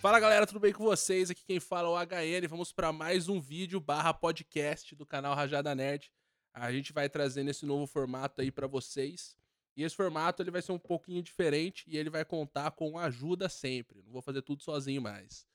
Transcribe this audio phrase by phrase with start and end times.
[0.00, 1.30] Fala galera, tudo bem com vocês?
[1.30, 2.48] Aqui quem fala é o HN.
[2.48, 6.10] Vamos para mais um vídeo barra podcast do canal Rajada Nerd.
[6.54, 9.36] A gente vai trazendo esse novo formato aí para vocês.
[9.76, 13.46] E esse formato ele vai ser um pouquinho diferente e ele vai contar com ajuda
[13.50, 14.00] sempre.
[14.02, 15.46] Não vou fazer tudo sozinho mais.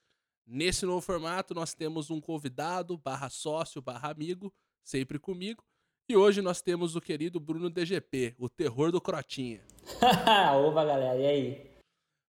[0.46, 5.66] Nesse novo formato nós temos um convidado barra sócio barra amigo, sempre comigo.
[6.08, 9.66] E hoje nós temos o querido Bruno DGP, o terror do Crotinha.
[10.68, 11.75] Opa galera, e aí?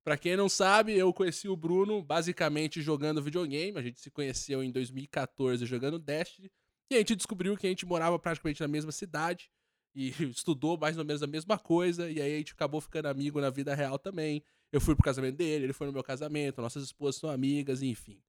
[0.06, 3.76] Pra quem não sabe, eu conheci o Bruno basicamente jogando videogame.
[3.76, 6.48] A gente se conheceu em 2014 jogando Destiny.
[6.88, 9.50] E a gente descobriu que a gente morava praticamente na mesma cidade
[9.92, 12.08] e estudou mais ou menos a mesma coisa.
[12.08, 14.44] E aí a gente acabou ficando amigo na vida real também.
[14.70, 18.22] Eu fui pro casamento dele, ele foi no meu casamento, nossas esposas são amigas, enfim.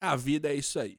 [0.00, 0.98] A vida é isso aí.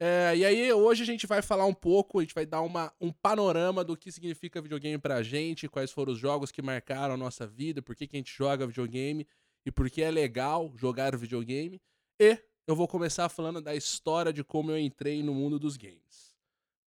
[0.00, 2.90] É, e aí hoje a gente vai falar um pouco, a gente vai dar uma,
[2.98, 7.18] um panorama do que significa videogame pra gente, quais foram os jogos que marcaram a
[7.18, 9.26] nossa vida, por que, que a gente joga videogame
[9.64, 11.80] e por que é legal jogar videogame.
[12.18, 16.34] E eu vou começar falando da história de como eu entrei no mundo dos games.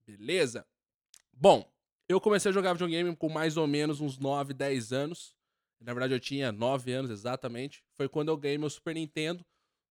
[0.05, 0.65] Beleza?
[1.33, 1.71] Bom,
[2.07, 5.35] eu comecei a jogar videogame com mais ou menos uns 9, 10 anos.
[5.79, 7.83] Na verdade, eu tinha 9 anos exatamente.
[7.93, 9.43] Foi quando eu ganhei meu Super Nintendo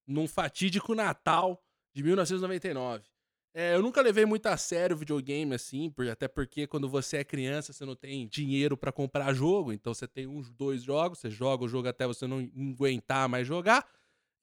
[0.06, 1.60] num fatídico Natal
[1.92, 3.09] de 1999.
[3.52, 7.72] É, eu nunca levei muito a sério videogame, assim, até porque quando você é criança,
[7.72, 11.64] você não tem dinheiro para comprar jogo, então você tem uns dois jogos, você joga
[11.64, 12.38] o jogo até você não
[12.72, 13.84] aguentar mais jogar,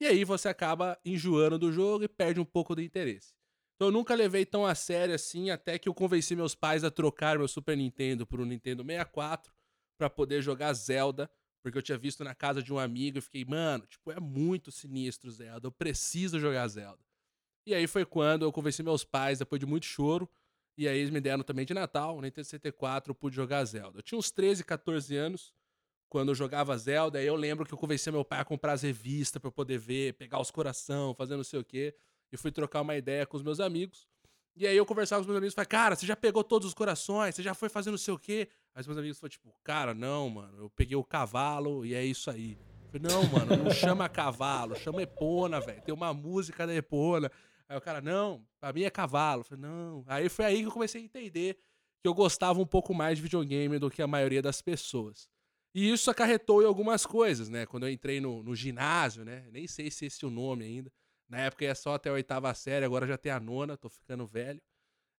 [0.02, 3.34] e aí você acaba enjoando do jogo e perde um pouco do interesse.
[3.76, 6.92] Então eu nunca levei tão a sério assim, até que eu convenci meus pais a
[6.92, 9.54] trocar meu Super Nintendo por um Nintendo 64
[9.98, 11.30] para poder jogar Zelda,
[11.64, 14.70] porque eu tinha visto na casa de um amigo e fiquei, mano, tipo, é muito
[14.70, 17.07] sinistro Zelda, eu preciso jogar Zelda.
[17.68, 20.30] E aí foi quando eu convenci meus pais, depois de muito choro,
[20.78, 24.00] e aí eles me deram também de Natal, Nintendo 64, eu pude jogar Zelda.
[24.00, 25.54] Eu tinha uns 13, 14 anos
[26.08, 28.84] quando eu jogava Zelda, aí eu lembro que eu convenci meu pai a comprar as
[28.84, 31.94] revistas para poder ver, pegar os coração, fazer não sei o quê.
[32.32, 34.08] E fui trocar uma ideia com os meus amigos.
[34.56, 36.70] E aí eu conversava com os meus amigos e falei, cara, você já pegou todos
[36.70, 38.48] os corações, você já foi fazendo não sei o quê.
[38.74, 42.06] Aí os meus amigos falaram, tipo, cara, não, mano, eu peguei o cavalo e é
[42.06, 42.58] isso aí.
[42.94, 45.82] Eu não, mano, não chama cavalo, chama Epona, velho.
[45.82, 47.30] Tem uma música da Epona.
[47.70, 49.42] Aí o cara, não, pra mim é cavalo.
[49.42, 50.04] Eu falei, não.
[50.08, 51.58] Aí foi aí que eu comecei a entender
[52.02, 55.28] que eu gostava um pouco mais de videogame do que a maioria das pessoas.
[55.74, 57.66] E isso acarretou em algumas coisas, né?
[57.66, 59.48] Quando eu entrei no, no ginásio, né?
[59.52, 60.92] Nem sei se esse é o nome ainda.
[61.30, 64.26] Na época ia só até a oitava série, agora já tem a nona, tô ficando
[64.26, 64.62] velho.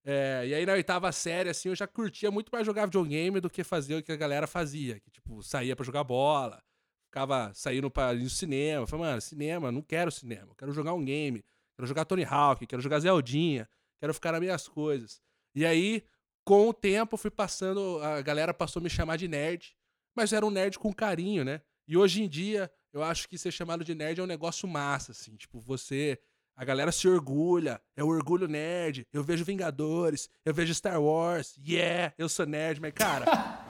[0.04, 3.50] É, e aí na oitava série, assim, eu já curtia muito mais jogar videogame do
[3.50, 4.98] que fazer o que a galera fazia.
[5.00, 6.62] Que, tipo, saía para jogar bola,
[7.04, 8.86] ficava saindo para ir no cinema.
[8.86, 11.44] Falei, mano, cinema, não quero cinema, quero jogar um game.
[11.78, 13.68] Quero jogar Tony Hawk, quero jogar Zeldinha,
[14.00, 15.20] quero ficar nas minhas coisas.
[15.54, 16.02] E aí,
[16.44, 19.76] com o tempo, fui passando, a galera passou a me chamar de nerd,
[20.12, 21.60] mas era um nerd com carinho, né?
[21.86, 25.12] E hoje em dia, eu acho que ser chamado de nerd é um negócio massa,
[25.12, 25.36] assim.
[25.36, 26.18] Tipo, você.
[26.56, 29.06] A galera se orgulha, é o orgulho nerd.
[29.12, 33.24] Eu vejo Vingadores, eu vejo Star Wars, yeah, eu sou nerd, mas, cara,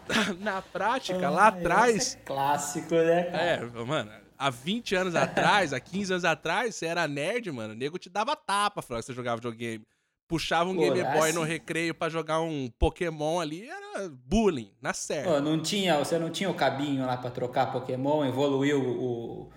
[0.41, 2.15] na prática, lá atrás.
[2.15, 3.25] É clássico, né?
[3.25, 3.43] Cara?
[3.43, 7.77] É, mano, há 20 anos atrás, há 15 anos atrás, você era nerd, mano, o
[7.77, 9.85] nego te dava tapa falando que você jogava videogame.
[10.29, 11.33] Puxava um Pô, Game Boy assim...
[11.33, 15.27] no recreio para jogar um Pokémon ali, era bullying, na série.
[15.27, 19.51] Pô, não tinha, você não tinha o cabinho lá para trocar Pokémon, evoluiu o,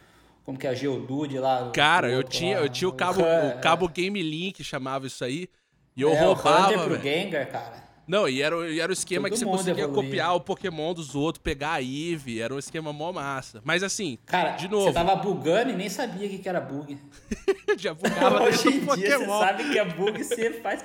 [0.44, 1.72] como que é a Geodude lá?
[1.72, 5.24] Cara, eu tinha, lá, eu tinha o cabo, o, o cabo Game Link, chamava isso
[5.26, 5.50] aí,
[5.96, 7.91] e eu é, roubava, o Hunter pro Gengar, cara.
[8.12, 10.10] Não, e era, e era o esquema Todo que você conseguia evoluir.
[10.10, 13.62] copiar o Pokémon dos outros, pegar a Eve, era um esquema mó massa.
[13.64, 14.88] Mas assim, Cara, de novo.
[14.88, 16.98] Você tava bugando e nem sabia que era bug.
[17.80, 18.98] Já bugava Hoje em Pokémon.
[18.98, 20.84] Dia, você sabe que é bug, você faz,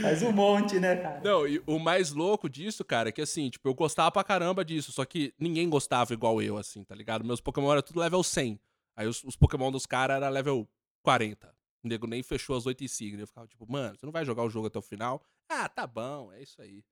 [0.00, 1.20] faz um monte, né, cara?
[1.22, 4.64] Não, e o mais louco disso, cara, é que assim, tipo, eu gostava pra caramba
[4.64, 7.22] disso, só que ninguém gostava igual eu, assim, tá ligado?
[7.22, 8.58] Meus Pokémon era tudo level 100.
[8.96, 10.66] Aí os, os Pokémon dos caras era level
[11.02, 11.59] 40.
[11.82, 13.22] O nego nem fechou as oito insígnias.
[13.22, 15.22] Eu ficava tipo, mano, você não vai jogar o jogo até o final?
[15.48, 16.84] Ah, tá bom, é isso aí.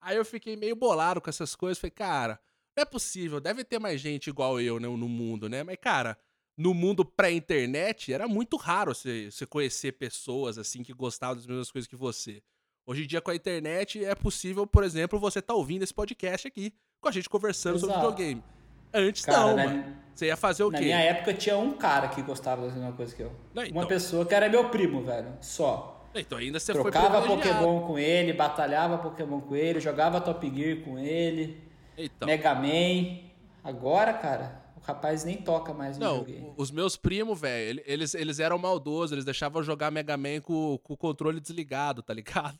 [0.00, 1.78] Aí eu fiquei meio bolado com essas coisas.
[1.78, 2.40] Falei, cara,
[2.76, 5.62] não é possível, deve ter mais gente igual eu né, no mundo, né?
[5.62, 6.16] Mas, cara,
[6.56, 11.70] no mundo pré-internet era muito raro você, você conhecer pessoas assim que gostavam das mesmas
[11.70, 12.42] coisas que você.
[12.86, 16.48] Hoje em dia, com a internet, é possível, por exemplo, você tá ouvindo esse podcast
[16.48, 17.92] aqui, com a gente conversando Exato.
[17.92, 18.44] sobre videogame.
[18.92, 19.96] Antes cara, não, mano.
[20.20, 20.84] Você ia fazer o na quê?
[20.84, 23.32] Na minha época tinha um cara que gostava da mesma coisa que eu.
[23.54, 23.80] Não, então...
[23.80, 25.32] Uma pessoa que era meu primo, velho.
[25.40, 26.06] Só.
[26.14, 30.98] Então ainda você Trocava Pokémon com ele, batalhava Pokémon com ele, jogava Top Gear com
[30.98, 31.62] ele,
[31.96, 32.26] então.
[32.26, 33.30] Mega Man.
[33.64, 38.38] Agora, cara, o rapaz nem toca mais no Não, os meus primos, velho, eles, eles
[38.40, 42.58] eram maldosos, eles deixavam jogar Mega Man com, com o controle desligado, tá ligado?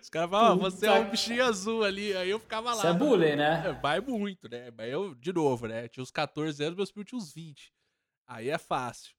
[0.00, 2.16] Os caras falavam, ah, você é um bichinho azul ali.
[2.16, 2.80] Aí eu ficava lá.
[2.80, 3.62] Você é bullying, né?
[3.66, 4.70] É, vai muito, né?
[4.70, 5.88] Mas eu, de novo, né?
[5.88, 7.72] Tinha uns 14 anos, meus primos tinham uns 20.
[8.26, 9.14] Aí é fácil.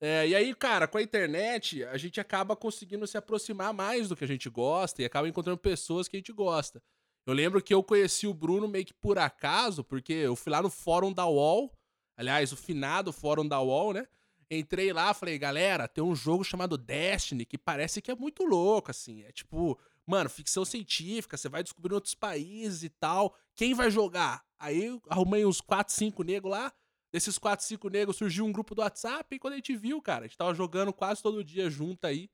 [0.00, 4.16] É, e aí, cara, com a internet, a gente acaba conseguindo se aproximar mais do
[4.16, 6.82] que a gente gosta e acaba encontrando pessoas que a gente gosta.
[7.26, 10.62] Eu lembro que eu conheci o Bruno meio que por acaso, porque eu fui lá
[10.62, 11.70] no fórum da UOL,
[12.16, 14.06] aliás, o finado fórum da UOL, né?
[14.50, 18.90] Entrei lá, falei, galera, tem um jogo chamado Destiny que parece que é muito louco,
[18.90, 19.22] assim.
[19.22, 23.36] É tipo, mano, ficção científica, você vai descobrir outros países e tal.
[23.54, 24.44] Quem vai jogar?
[24.58, 26.72] Aí arrumei uns 4, 5 negros lá.
[27.12, 30.24] Desses 4, 5 negros surgiu um grupo do WhatsApp e quando a gente viu, cara,
[30.24, 32.28] a gente tava jogando quase todo dia junto aí.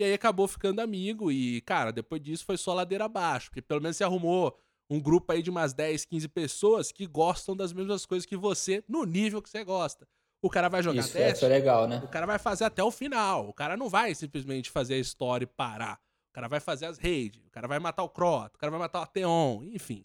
[0.00, 3.50] E aí acabou ficando amigo e, cara, depois disso foi só ladeira abaixo.
[3.50, 4.58] Porque pelo menos você arrumou
[4.90, 8.82] um grupo aí de umas 10, 15 pessoas que gostam das mesmas coisas que você,
[8.88, 10.08] no nível que você gosta.
[10.42, 11.36] O cara vai jogar Isso, teste.
[11.36, 12.02] Isso é legal, né?
[12.04, 13.48] O cara vai fazer até o final.
[13.48, 16.00] O cara não vai simplesmente fazer a história e parar.
[16.30, 17.40] O cara vai fazer as raids.
[17.46, 18.56] O cara vai matar o Crota.
[18.56, 19.62] O cara vai matar o Ateon.
[19.72, 20.04] Enfim.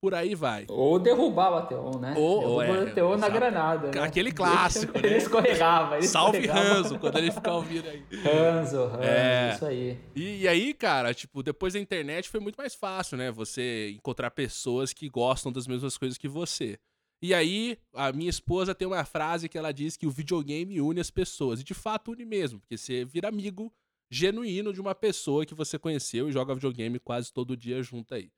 [0.00, 0.66] Por aí vai.
[0.68, 2.14] Ou derrubar o Ateon, né?
[2.16, 3.90] Ou, ou é, o Ateon na granada.
[3.90, 4.00] Né?
[4.00, 4.96] Aquele clássico.
[4.96, 5.08] Ele, né?
[5.08, 5.96] ele escorregava.
[5.96, 6.74] Ele Salve escorregava.
[6.74, 8.04] Ranzo, quando ele ficar ouvindo aí.
[8.22, 9.52] Ranzo, Ranzo, é.
[9.54, 9.98] isso aí.
[10.14, 13.32] E, e, aí, cara, tipo, depois da internet foi muito mais fácil, né?
[13.32, 16.78] Você encontrar pessoas que gostam das mesmas coisas que você.
[17.20, 21.00] E aí, a minha esposa tem uma frase que ela diz que o videogame une
[21.00, 21.60] as pessoas.
[21.60, 23.72] E de fato une mesmo, porque você vira amigo
[24.10, 28.30] genuíno de uma pessoa que você conheceu e joga videogame quase todo dia junto aí.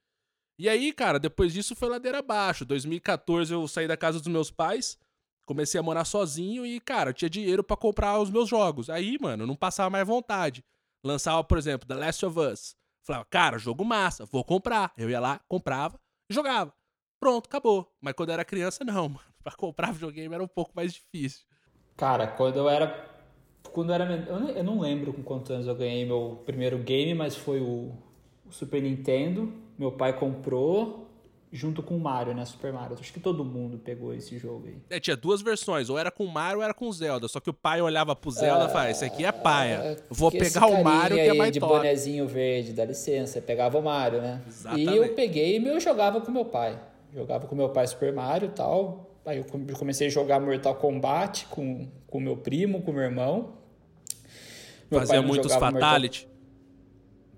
[0.59, 2.65] E aí, cara, depois disso foi ladeira abaixo.
[2.65, 4.99] 2014 eu saí da casa dos meus pais,
[5.47, 8.91] comecei a morar sozinho e, cara, tinha dinheiro para comprar os meus jogos.
[8.91, 10.65] Aí, mano, não passava mais vontade.
[11.05, 12.77] Lançava, por exemplo, The Last of Us.
[13.07, 14.93] Falava, cara, jogo massa, vou comprar.
[14.97, 15.99] Eu ia lá, comprava,
[16.31, 16.75] jogava.
[17.21, 17.93] Pronto, acabou.
[18.01, 19.21] Mas quando eu era criança, não, mano.
[19.45, 21.47] Pra comprar videogame era um pouco mais difícil.
[21.97, 23.09] Cara, quando eu era.
[23.73, 24.05] Quando eu era.
[24.57, 27.93] Eu não lembro com quantos anos eu ganhei meu primeiro game, mas foi o,
[28.47, 29.53] o Super Nintendo.
[29.79, 31.07] Meu pai comprou
[31.53, 32.45] junto com o Mario, né?
[32.45, 32.97] Super Mario.
[33.01, 34.77] Acho que todo mundo pegou esse jogo aí.
[34.89, 37.27] É, tinha duas versões, ou era com o Mario ou era com o Zelda.
[37.29, 39.75] Só que o pai olhava pro Zelda e falava, esse aqui é paia.
[39.75, 41.75] É, Vou pegar o Mario que é mais de top.
[41.75, 43.41] bonezinho verde, dá licença.
[43.41, 44.43] Pegava o Mario, né?
[44.47, 44.91] Exatamente.
[44.91, 46.79] E eu peguei e eu jogava com meu pai.
[47.15, 49.11] Jogava com meu pai Super Mario e tal.
[49.25, 49.45] Aí eu
[49.77, 53.55] comecei a jogar Mortal Kombat com o meu primo, com meu irmão.
[54.91, 56.27] Meu Fazia muitos Fatality?
[56.27, 56.41] Mortal...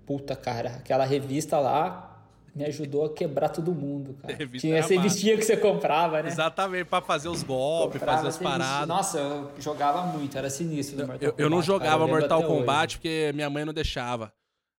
[0.05, 2.13] Puta, cara, aquela revista lá
[2.55, 4.37] me ajudou a quebrar todo mundo, cara.
[4.59, 6.29] Tinha essa revistinha que você comprava, né?
[6.29, 8.87] Exatamente, para fazer os golpes, comprava fazer as paradas.
[8.87, 11.41] Nossa, eu jogava muito, era sinistro Mortal eu, Kombat.
[11.41, 12.97] Eu não jogava cara, Mortal Kombat hoje.
[12.97, 14.31] porque minha mãe não deixava.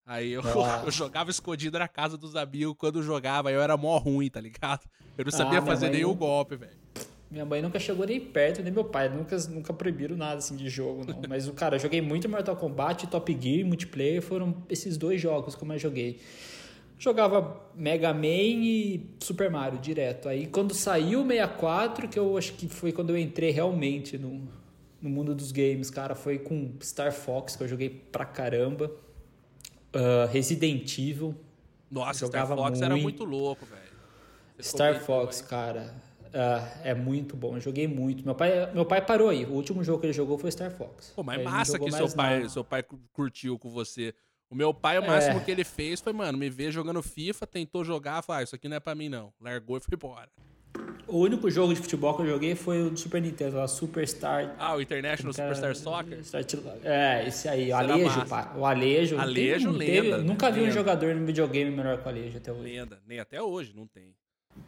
[0.07, 0.43] Aí eu,
[0.85, 4.83] eu, jogava escondido na casa dos amigos quando jogava, eu era mó ruim, tá ligado?
[5.17, 6.17] Eu não sabia ah, fazer nenhum não...
[6.17, 6.85] golpe, velho.
[7.31, 9.09] Minha mãe nunca chegou nem perto, nem meu pai.
[9.09, 11.21] Nunca, nunca proibiram nada assim de jogo, não.
[11.29, 14.23] Mas, cara, eu joguei muito Mortal Kombat, Top Gear, multiplayer.
[14.23, 16.21] Foram esses dois jogos que eu mais joguei.
[16.97, 20.29] Jogava Mega Man e Super Mario direto.
[20.29, 24.47] Aí quando saiu o 64, que eu acho que foi quando eu entrei realmente no,
[25.03, 28.91] no mundo dos games, cara, foi com Star Fox, que eu joguei pra caramba.
[29.95, 31.35] Uh, Resident Evil.
[31.91, 32.85] Nossa, Star Fox muito.
[32.85, 33.83] era muito louco, velho.
[34.61, 35.95] Star Fox, cara,
[36.27, 37.57] uh, é muito bom.
[37.57, 38.25] Eu joguei muito.
[38.25, 39.45] Meu pai, meu pai parou aí.
[39.45, 41.13] O último jogo que ele jogou foi Star Fox.
[41.15, 44.15] Pô, mas massa que seu pai, seu pai curtiu com você.
[44.51, 45.41] O meu pai, o máximo é.
[45.45, 48.69] que ele fez foi, mano, me ver jogando FIFA, tentou jogar, falou, ah, isso aqui
[48.69, 49.33] não é pra mim, não.
[49.41, 50.29] Largou e foi embora.
[51.07, 54.57] O único jogo de futebol que eu joguei foi o do Super Nintendo, a Superstar.
[54.59, 56.25] Ah, o International Superstar Soccer?
[56.83, 58.53] É, esse aí, o Alejo, pá.
[58.57, 59.19] O Alejo.
[59.19, 60.17] Alejo, tem, lenda.
[60.17, 62.63] Teve, nunca vi um jogador no videogame melhor que o Alejo até hoje.
[62.63, 64.15] Lenda, nem até hoje, não tem.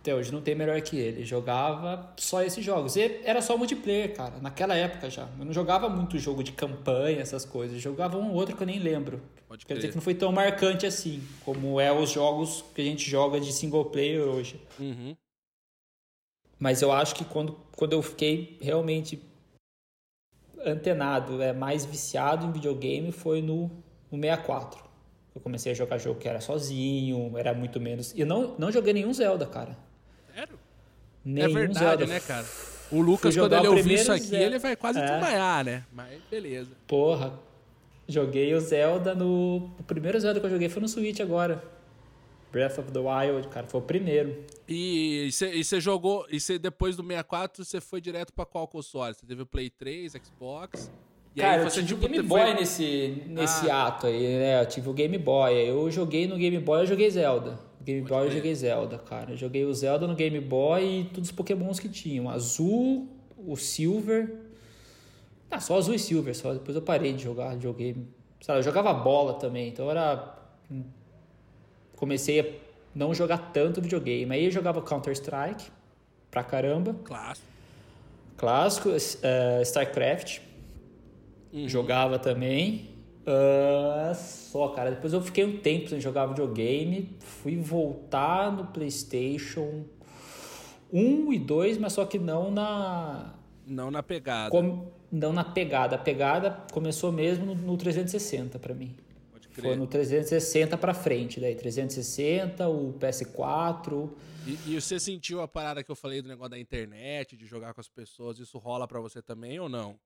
[0.00, 1.25] Até hoje não tem melhor que ele.
[1.25, 2.96] Jogava só esses jogos.
[2.96, 5.28] E era só multiplayer, cara, naquela época já.
[5.38, 7.76] Eu não jogava muito jogo de campanha, essas coisas.
[7.76, 9.20] Eu jogava um outro que eu nem lembro.
[9.48, 12.84] Pode Quer dizer que não foi tão marcante assim, como é os jogos que a
[12.84, 14.60] gente joga de single player hoje.
[14.78, 15.16] Uhum.
[16.58, 19.22] Mas eu acho que quando, quando eu fiquei realmente
[20.64, 23.70] antenado, é, mais viciado em videogame foi no,
[24.10, 24.84] no 64.
[25.34, 28.14] Eu comecei a jogar jogo que era sozinho, era muito menos.
[28.14, 29.76] E eu não, não joguei nenhum Zelda, cara.
[30.34, 30.58] Sério?
[31.22, 32.06] Nenhum é verdade, Zelda.
[32.06, 32.46] né, cara?
[32.90, 34.44] O Lucas, quando ele ouvir isso aqui, Zelda.
[34.44, 35.04] ele vai quase é.
[35.04, 35.84] desmaiar, né?
[35.92, 36.70] Mas beleza.
[36.86, 37.38] Porra.
[38.08, 39.72] Joguei o Zelda no.
[39.78, 41.62] O primeiro Zelda que eu joguei foi no Switch agora.
[42.52, 44.44] Breath of the Wild, cara, foi o primeiro.
[44.68, 49.14] E você jogou, e você depois do 64, você foi direto para qual console?
[49.14, 50.90] Você teve o Play 3, Xbox?
[51.35, 52.54] E cara, eu tive o Game Boy foi...
[52.54, 53.88] nesse, nesse ah.
[53.88, 54.61] ato aí, né?
[54.61, 55.52] Eu tive o Game Boy.
[55.52, 57.58] Eu joguei no Game Boy, eu joguei Zelda.
[57.82, 58.28] Game Boy ver.
[58.28, 59.32] eu joguei Zelda, cara.
[59.32, 62.28] Eu joguei o Zelda no Game Boy e todos os Pokémons que tinham.
[62.28, 64.35] Azul, o Silver.
[65.50, 66.52] Ah, só azul e Silver, só.
[66.54, 68.08] Depois eu parei de jogar videogame.
[68.40, 70.35] Sabe, eu jogava bola também, então era
[71.96, 72.44] comecei a
[72.96, 74.34] não jogar tanto videogame.
[74.34, 75.66] Aí eu jogava Counter-Strike
[76.30, 76.96] pra caramba.
[77.04, 77.46] Clássico.
[78.38, 80.40] Clássico, uh, StarCraft.
[81.52, 81.68] Uhum.
[81.68, 82.88] Jogava também.
[83.22, 84.90] Uh, só, cara.
[84.90, 87.14] Depois eu fiquei um tempo sem jogar videogame.
[87.20, 89.84] Fui voltar no PlayStation
[90.90, 93.34] 1 e 2, mas só que não na.
[93.66, 94.50] Não na pegada.
[94.50, 94.86] Com...
[95.12, 95.96] Não na pegada.
[95.96, 98.94] A pegada começou mesmo no, no 360 para mim.
[99.60, 104.10] Foi no 360 para frente, daí 360, o PS4.
[104.46, 107.75] E, e, você sentiu a parada que eu falei do negócio da internet, de jogar
[107.75, 108.38] com as pessoas?
[108.38, 109.98] Isso rola para você também ou não?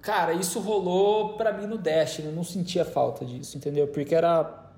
[0.00, 3.86] Cara, isso rolou para mim no Destiny, eu não sentia falta disso, entendeu?
[3.88, 4.70] Porque era.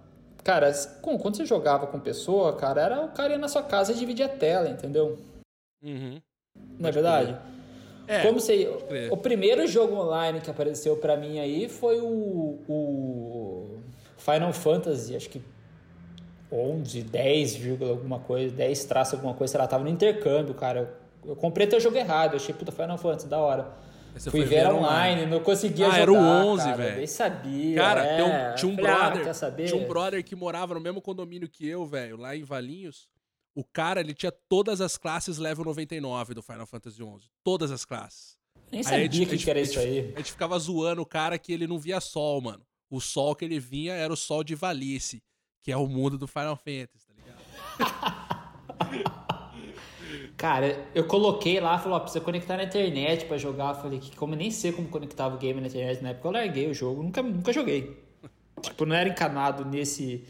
[0.42, 3.94] Cara, quando você jogava com pessoa, cara, era o cara ia na sua casa e
[3.94, 5.18] dividir a tela, entendeu?
[5.82, 6.20] Uhum.
[6.78, 7.38] Não é verdade?
[8.06, 8.68] É, Como você,
[9.10, 13.73] o primeiro jogo online que apareceu para mim aí foi o, o
[14.24, 15.42] Final Fantasy, acho que
[16.50, 20.96] 11, 10, alguma coisa, 10 traço alguma coisa, lá, tava no intercâmbio, cara.
[21.24, 23.72] Eu, eu comprei até o jogo errado, eu achei puta Final Fantasy, da hora.
[24.14, 26.02] Você Fui ver online, online, não conseguia ah, jogar.
[26.02, 26.96] era o 11, velho.
[26.98, 27.76] Nem sabia.
[27.76, 28.22] Cara, é.
[28.22, 31.48] um, tinha um Falei, ah, brother, ah, tinha um brother que morava no mesmo condomínio
[31.48, 33.08] que eu, velho, lá em Valinhos.
[33.54, 37.84] O cara, ele tinha todas as classes level 99 do Final Fantasy 11, todas as
[37.84, 38.38] classes.
[38.70, 40.12] Nem sabia aí, gente, que, que era isso aí.
[40.14, 42.64] A gente ficava zoando o cara que ele não via sol, mano.
[42.90, 45.22] O sol que ele vinha era o sol de Valice
[45.64, 49.14] que é o mundo do Final Fantasy, tá ligado?
[50.36, 53.70] Cara, eu coloquei lá, falou, ó, precisa conectar na internet para jogar.
[53.70, 56.28] Eu falei, que como eu nem sei como conectava o game na internet na época,
[56.28, 57.98] eu larguei o jogo, nunca, nunca joguei.
[58.60, 60.24] tipo, não era encanado nesse.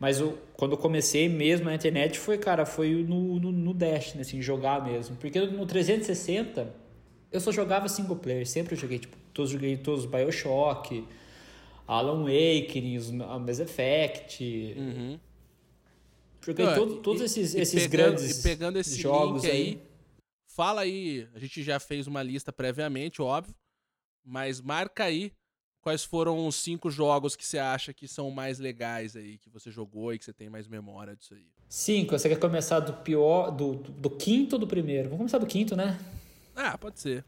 [0.00, 4.16] Mas eu, quando eu comecei mesmo na internet foi, cara, foi no, no, no Dash,
[4.18, 5.14] assim, jogar mesmo.
[5.16, 6.74] Porque no 360
[7.30, 11.06] eu só jogava single player, sempre eu joguei, tipo, todos joguei todos os Bioshock,
[11.86, 12.98] Alan Wake,
[13.40, 14.74] Mass Effect.
[14.76, 15.20] Uhum.
[16.44, 19.82] Joguei todo, todos esses, esses pegando, grandes e pegando esse jogos aí, aí.
[20.46, 23.54] Fala aí, a gente já fez uma lista previamente, óbvio,
[24.24, 25.32] mas marca aí
[25.82, 29.70] quais foram os cinco jogos que você acha que são mais legais aí, que você
[29.70, 31.46] jogou e que você tem mais memória disso aí.
[31.68, 35.04] Cinco, você quer começar do pior, do, do, do quinto ou do primeiro?
[35.04, 35.98] Vamos começar do quinto, né?
[36.54, 37.24] Ah, pode ser.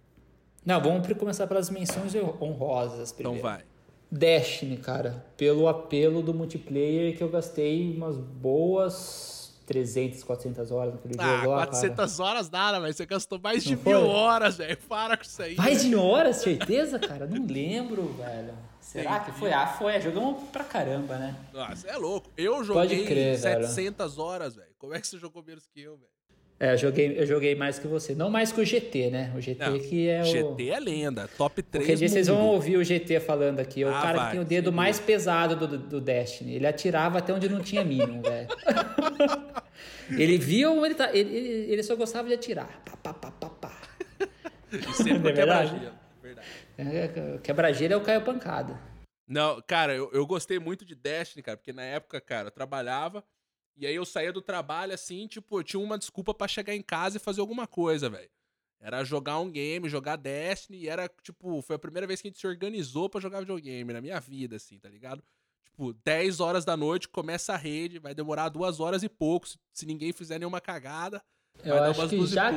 [0.65, 3.39] Não, vamos começar pelas menções honrosas primeiro.
[3.39, 3.65] Então vai.
[4.11, 11.15] Destiny, cara, pelo apelo do multiplayer que eu gastei umas boas 300, 400 horas naquele
[11.19, 12.31] ah, jogo lá, 400 cara.
[12.31, 14.79] horas nada, mas você gastou mais de mil horas, velho.
[14.89, 15.57] Para com isso aí.
[15.57, 17.27] Mais de mil horas, certeza, cara?
[17.27, 18.55] Não lembro, velho.
[18.81, 19.53] Será que foi?
[19.53, 20.01] Ah, foi.
[20.01, 21.37] Jogamos pra caramba, né?
[21.53, 22.31] Nossa, é louco.
[22.35, 24.27] Eu joguei crer, 700 velho.
[24.27, 24.71] horas, velho.
[24.79, 26.18] Como é que você jogou menos que eu, velho?
[26.61, 28.17] É, eu joguei, eu joguei mais que você.
[28.17, 29.33] Não mais que o GT, né?
[29.37, 30.25] O GT Não, que é o.
[30.25, 31.87] GT é lenda, top 3.
[31.87, 33.85] Porque vocês vão ouvir o GT falando aqui.
[33.85, 36.57] O ah, cara vai, que tem o dedo mais pesado do, do Destiny.
[36.57, 38.49] Ele atirava até onde não tinha mínimo, velho.
[40.11, 41.15] ele via ele tá.
[41.15, 41.31] Ele,
[41.71, 42.83] ele, só gostava de atirar.
[42.85, 43.81] Pá, pá, pá, pá, pá.
[44.73, 45.93] E sempre é quebra-gelo.
[46.77, 48.77] É, quebra-gelo é o Caio Pancada.
[49.29, 53.23] Não, cara, eu, eu gostei muito de Destiny, cara, porque na época, cara, eu trabalhava.
[53.79, 56.83] E aí eu saía do trabalho assim, tipo, eu tinha uma desculpa para chegar em
[56.83, 58.29] casa e fazer alguma coisa, velho.
[58.81, 62.31] Era jogar um game, jogar Destiny, e era, tipo, foi a primeira vez que a
[62.31, 65.23] gente se organizou para jogar videogame na minha vida, assim, tá ligado?
[65.65, 69.57] Tipo, 10 horas da noite, começa a rede, vai demorar duas horas e pouco, se,
[69.73, 71.23] se ninguém fizer nenhuma cagada.
[71.65, 72.51] Eu vai acho dar umas que já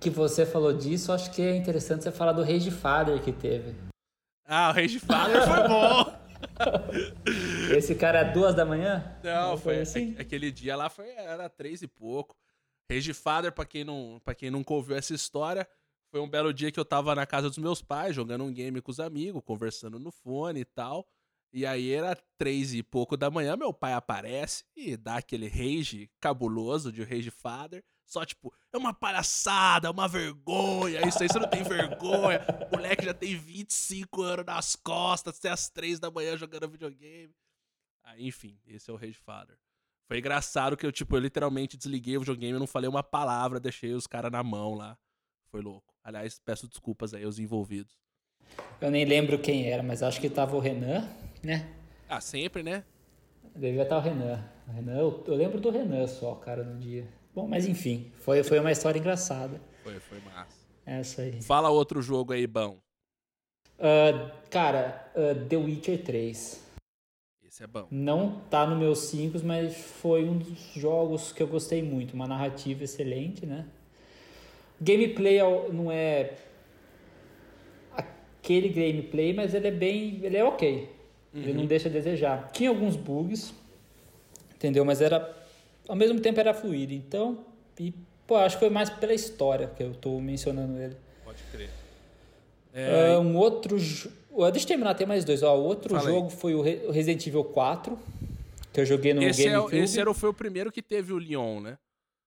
[0.00, 3.74] que você falou disso, acho que é interessante você falar do Rage Father que teve.
[4.46, 6.23] Ah, o Rage Father foi bom!
[7.76, 9.18] Esse cara é duas da manhã?
[9.22, 10.14] Não, foi assim.
[10.18, 12.36] Aquele dia lá foi, era três e pouco.
[12.90, 15.66] Rage Father, pra quem, não, pra quem nunca ouviu essa história,
[16.10, 18.80] foi um belo dia que eu tava na casa dos meus pais, jogando um game
[18.80, 21.06] com os amigos, conversando no fone e tal.
[21.52, 26.10] E aí era três e pouco da manhã, meu pai aparece e dá aquele rage
[26.20, 27.82] cabuloso de Rage Father.
[28.04, 32.40] Só tipo, é uma palhaçada, é uma vergonha, isso aí você não tem vergonha.
[32.70, 37.34] O moleque já tem 25 anos nas costas, até as 3 da manhã jogando videogame.
[38.04, 39.56] Aí, enfim, esse é o Rage Father.
[40.06, 43.58] Foi engraçado que eu, tipo, eu literalmente desliguei o videogame, eu não falei uma palavra,
[43.58, 44.98] deixei os caras na mão lá.
[45.50, 45.94] Foi louco.
[46.04, 47.98] Aliás, peço desculpas aí aos envolvidos.
[48.80, 51.08] Eu nem lembro quem era, mas acho que tava o Renan,
[51.42, 51.74] né?
[52.06, 52.84] Ah, sempre, né?
[53.56, 54.44] Devia estar o Renan.
[54.68, 57.08] O Renan eu, eu lembro do Renan só, cara, no dia.
[57.34, 59.60] Bom, mas enfim, foi, foi uma história engraçada.
[59.82, 60.56] Foi, foi massa.
[60.86, 61.42] Essa aí.
[61.42, 62.78] Fala outro jogo aí, bom.
[63.76, 66.62] Uh, cara, uh, The Witcher 3.
[67.44, 67.88] Esse é bom.
[67.90, 72.14] Não tá no meus 5, mas foi um dos jogos que eu gostei muito.
[72.14, 73.66] Uma narrativa excelente, né?
[74.80, 76.34] Gameplay é não é
[77.92, 80.20] aquele gameplay, mas ele é bem.
[80.22, 80.88] Ele é ok.
[81.32, 81.40] Uhum.
[81.40, 82.50] Ele não deixa a desejar.
[82.52, 83.52] Tinha alguns bugs,
[84.54, 84.84] entendeu?
[84.84, 85.43] Mas era
[85.88, 86.92] ao mesmo tempo era fluido.
[86.92, 87.44] Então,
[87.78, 87.92] e,
[88.26, 90.96] pô, acho que foi mais pela história que eu tô mencionando ele.
[91.24, 91.70] Pode crer.
[92.72, 93.16] É...
[93.16, 93.76] Uh, um outro.
[93.76, 95.42] Deixa eu terminar, tem mais dois.
[95.42, 96.36] Ó, o outro Fala jogo aí.
[96.36, 97.96] foi o Resident Evil 4,
[98.72, 99.76] que eu joguei no esse é GameCube.
[99.76, 101.78] É, esse era, foi o primeiro que teve o Leon, né?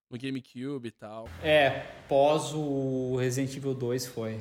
[0.10, 1.28] No GameCube e tal.
[1.44, 4.40] É, pós o Resident Evil 2 foi.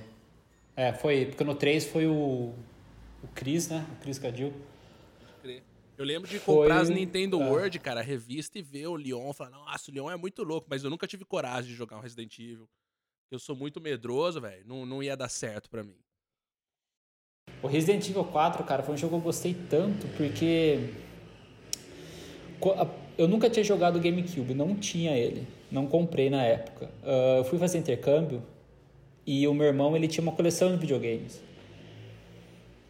[0.76, 1.26] É, foi.
[1.26, 2.52] Porque no 3 foi o.
[3.22, 3.84] O Chris, né?
[3.98, 4.52] O Chris Cadil.
[5.98, 6.82] Eu lembro de comprar foi...
[6.82, 7.48] as Nintendo é.
[7.48, 9.32] World, cara, a revista e ver o Leon.
[9.32, 12.00] Falar, nossa, o Leon é muito louco, mas eu nunca tive coragem de jogar um
[12.00, 12.68] Resident Evil.
[13.30, 14.62] Eu sou muito medroso, velho.
[14.66, 15.96] Não, não ia dar certo para mim.
[17.62, 20.90] O Resident Evil 4, cara, foi um jogo que eu gostei tanto, porque.
[23.18, 25.46] Eu nunca tinha jogado GameCube, não tinha ele.
[25.70, 26.86] Não comprei na época.
[27.02, 28.42] Uh, eu fui fazer intercâmbio
[29.26, 31.42] e o meu irmão ele tinha uma coleção de videogames.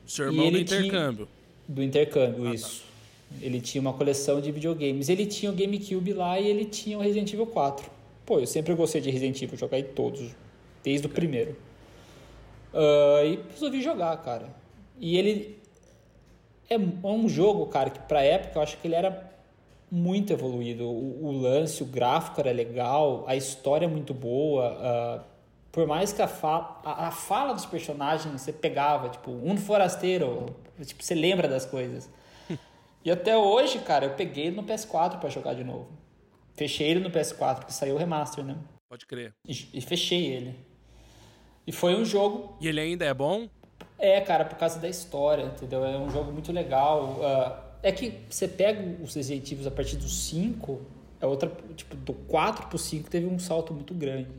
[0.07, 1.27] Seu irmão do intercâmbio?
[1.27, 1.75] Tinha...
[1.75, 2.55] Do intercâmbio, ah, tá.
[2.55, 2.81] isso.
[2.81, 2.96] Tá.
[3.41, 5.09] Ele tinha uma coleção de videogames.
[5.09, 7.91] Ele tinha o GameCube lá e ele tinha o Resident Evil 4.
[8.25, 10.31] Pô, eu sempre gostei de Resident Evil, jogar em todos,
[10.83, 11.57] desde o primeiro.
[12.73, 14.49] Uh, e resolvi jogar, cara.
[14.99, 15.59] E ele
[16.69, 16.79] é, é
[17.09, 19.33] um jogo, cara, que pra época eu acho que ele era
[19.91, 20.85] muito evoluído.
[20.85, 24.73] O, o lance, o gráfico era legal, a história é muito boa.
[24.73, 25.37] Uh,
[25.71, 30.47] por mais que a fala, a, a, fala dos personagens você pegava, tipo, um forasteiro,
[30.85, 32.09] tipo, você lembra das coisas.
[33.07, 35.87] E até hoje, cara, eu peguei no PS4 para jogar de novo.
[36.57, 38.57] Fechei ele no PS4, porque saiu o remaster, né?
[38.89, 39.33] Pode crer.
[39.47, 40.57] E, e, fechei ele.
[41.65, 42.57] E foi um jogo.
[42.61, 43.49] E ele ainda é bom?
[43.97, 45.85] É, cara, por causa da história, entendeu?
[45.85, 47.21] É um jogo muito legal.
[47.21, 50.81] Uh, é que você pega os Resident a partir do 5,
[51.21, 51.49] é outra.
[51.77, 54.31] Tipo, do 4 pro 5 teve um salto muito grande.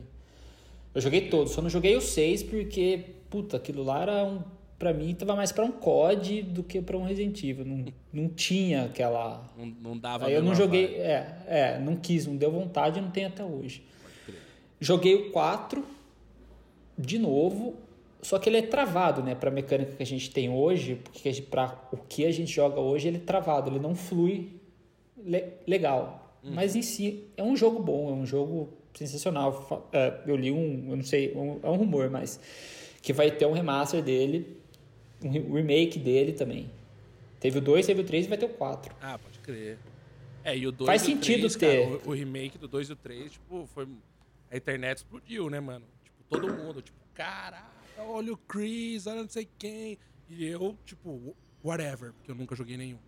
[0.94, 4.42] Eu joguei todos, só não joguei o 6 porque, puta, aquilo lá era um
[4.78, 7.64] para mim tava mais para um COD do que para um Resident Evil.
[7.64, 9.44] Não, não tinha aquela.
[9.56, 10.26] Não, não dava.
[10.26, 10.96] Aí eu não joguei.
[10.96, 13.82] É, é, não quis, não deu vontade não tem até hoje.
[14.80, 15.84] Joguei o 4
[16.96, 17.74] de novo,
[18.22, 19.34] só que ele é travado, né?
[19.34, 22.80] Para a mecânica que a gente tem hoje, porque para o que a gente joga
[22.80, 24.60] hoje ele é travado, ele não flui
[25.16, 26.36] le legal.
[26.44, 26.52] Hum.
[26.54, 29.88] Mas em si é um jogo bom, é um jogo sensacional.
[29.92, 32.38] É, eu li um, eu não sei, é um rumor, mas
[33.02, 34.57] que vai ter um remaster dele
[35.22, 36.70] um remake dele também.
[37.40, 38.94] Teve o 2, teve o 3 e vai ter o 4.
[39.00, 39.78] Ah, pode crer.
[40.44, 41.84] É, e o 2 Faz sentido 3, ter.
[41.84, 43.86] Cara, o, o, remake do 2 e o 3, tipo, foi.
[44.50, 45.84] A internet explodiu, né, mano?
[46.02, 47.66] Tipo, todo mundo, tipo, caraca,
[47.98, 49.98] olha o Chris, olha não sei quem.
[50.28, 52.98] E eu, tipo, whatever, porque eu nunca joguei nenhum.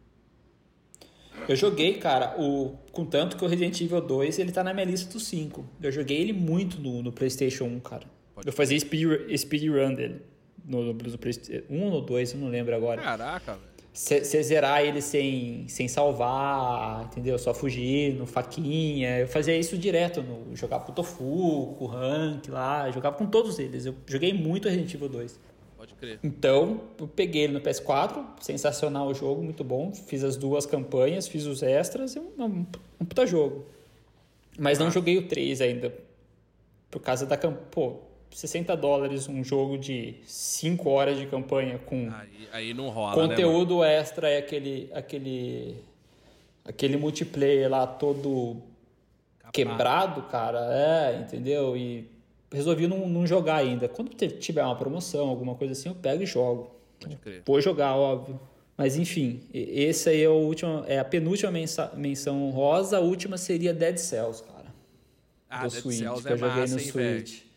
[1.48, 4.84] Eu joguei, cara, o, com tanto que o Resident Evil 2 ele tá na minha
[4.84, 5.64] lista dos 5.
[5.80, 8.06] Eu joguei ele muito no, no PlayStation 1, cara.
[8.34, 10.29] Pode eu fazia speed, speedrun dele
[10.70, 13.02] no, no PlayStation 1 ou 2, eu não lembro agora.
[13.02, 13.70] Caraca, velho.
[13.92, 17.36] Você zerar ele sem, sem salvar, entendeu?
[17.38, 19.18] Só fugir no faquinha.
[19.18, 23.26] Eu fazia isso direto, no, jogava com o Tofu, com o Rank lá, jogava com
[23.26, 23.86] todos eles.
[23.86, 25.40] Eu joguei muito Resident Evil 2.
[25.76, 26.20] Pode crer.
[26.22, 29.92] Então, eu peguei ele no PS4, sensacional o jogo, muito bom.
[29.92, 32.64] Fiz as duas campanhas, fiz os extras, é um,
[33.00, 33.66] um puta jogo.
[34.56, 34.84] Mas ah.
[34.84, 35.92] não joguei o 3 ainda.
[36.90, 37.96] Por causa da campanha.
[38.30, 43.16] Pô, 60 dólares um jogo de 5 horas de campanha com aí, aí não rola,
[43.16, 45.76] né, conteúdo né, extra é aquele aquele
[46.64, 48.56] aquele multiplayer lá todo
[49.38, 49.52] Capado.
[49.52, 51.76] quebrado, cara, é, entendeu?
[51.76, 52.08] E
[52.52, 53.88] resolvi não, não jogar ainda.
[53.88, 56.70] Quando tiver uma promoção, alguma coisa assim, eu pego e jogo.
[57.00, 57.42] Pode crer.
[57.44, 58.40] Vou jogar, óbvio.
[58.76, 63.36] Mas enfim, esse aí é, o último, é a penúltima menção, menção honrosa, a última
[63.36, 64.74] seria Dead Cells, cara.
[65.50, 67.40] Ah, do Dead Switch, Cells que é eu joguei massa, no hein, Switch.
[67.40, 67.49] Véio.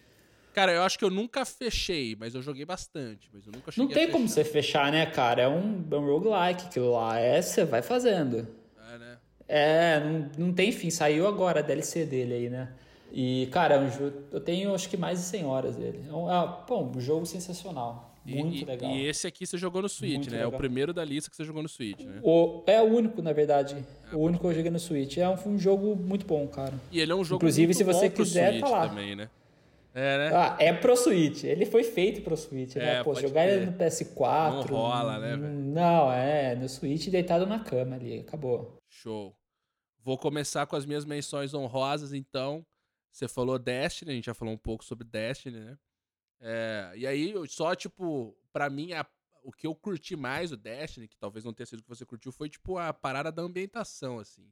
[0.54, 3.30] Cara, eu acho que eu nunca fechei, mas eu joguei bastante.
[3.34, 5.42] Mas eu nunca Não tem como você fechar, né, cara?
[5.42, 7.20] É um, é um roguelike, aquilo lá.
[7.20, 8.48] É, você vai fazendo.
[8.94, 9.18] É, né?
[9.48, 10.92] É, não, não tem fim.
[10.92, 12.72] Saiu agora a DLC dele aí, né?
[13.12, 16.04] E, cara, é um jogo, eu tenho acho que mais de 100 horas dele.
[16.08, 18.12] É um, é, bom, um jogo sensacional.
[18.26, 18.92] Muito e, legal.
[18.92, 20.38] E esse aqui você jogou no Switch, Muito né?
[20.38, 20.52] Legal.
[20.52, 22.20] É o primeiro da lista que você jogou no Switch, né?
[22.24, 23.76] O, é o único, na verdade.
[24.12, 25.18] É, o único que eu joguei no Switch.
[25.18, 26.74] É um, um, jogo muito bom, cara.
[26.92, 28.88] E ele é um jogo Inclusive, muito se você bom quiser, tá lá.
[28.88, 29.30] também, né?
[29.94, 30.36] É, né?
[30.36, 31.44] Ah, é pro Switch.
[31.44, 32.96] Ele foi feito pro Switch, né?
[33.00, 34.52] É, Pô, jogar ele no PS4.
[34.52, 35.54] Não rola, né, velho?
[35.54, 38.82] Não, é, no Switch deitado na cama ali, acabou.
[38.90, 39.36] Show.
[40.04, 42.66] Vou começar com as minhas menções honrosas, então.
[43.12, 45.78] Você falou Destiny, a gente já falou um pouco sobre Destiny, né?
[46.42, 49.06] É, e aí, só, tipo, pra mim, a,
[49.44, 52.04] o que eu curti mais o Destiny, que talvez não tenha sido o que você
[52.04, 54.52] curtiu, foi, tipo, a parada da ambientação, assim.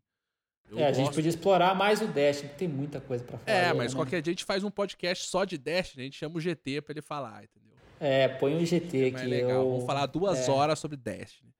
[0.72, 3.58] Eu é, a gente podia explorar mais o Destiny, tem muita coisa para falar.
[3.58, 3.98] É, mas né?
[3.98, 6.82] qualquer dia a gente faz um podcast só de Destiny, a gente chama o GT
[6.82, 7.78] para ele falar, entendeu?
[8.00, 9.22] É, põe o GT aqui.
[9.22, 9.72] É legal, eu...
[9.72, 10.52] vamos falar duas é.
[10.52, 11.52] horas sobre Destiny.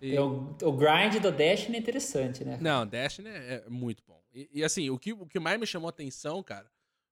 [0.00, 0.18] E...
[0.18, 2.56] O, o, grind do Destiny é interessante, né?
[2.58, 4.18] Não, Destiny é, é muito bom.
[4.32, 6.66] E, e, assim, o que, o que mais me chamou a atenção, cara,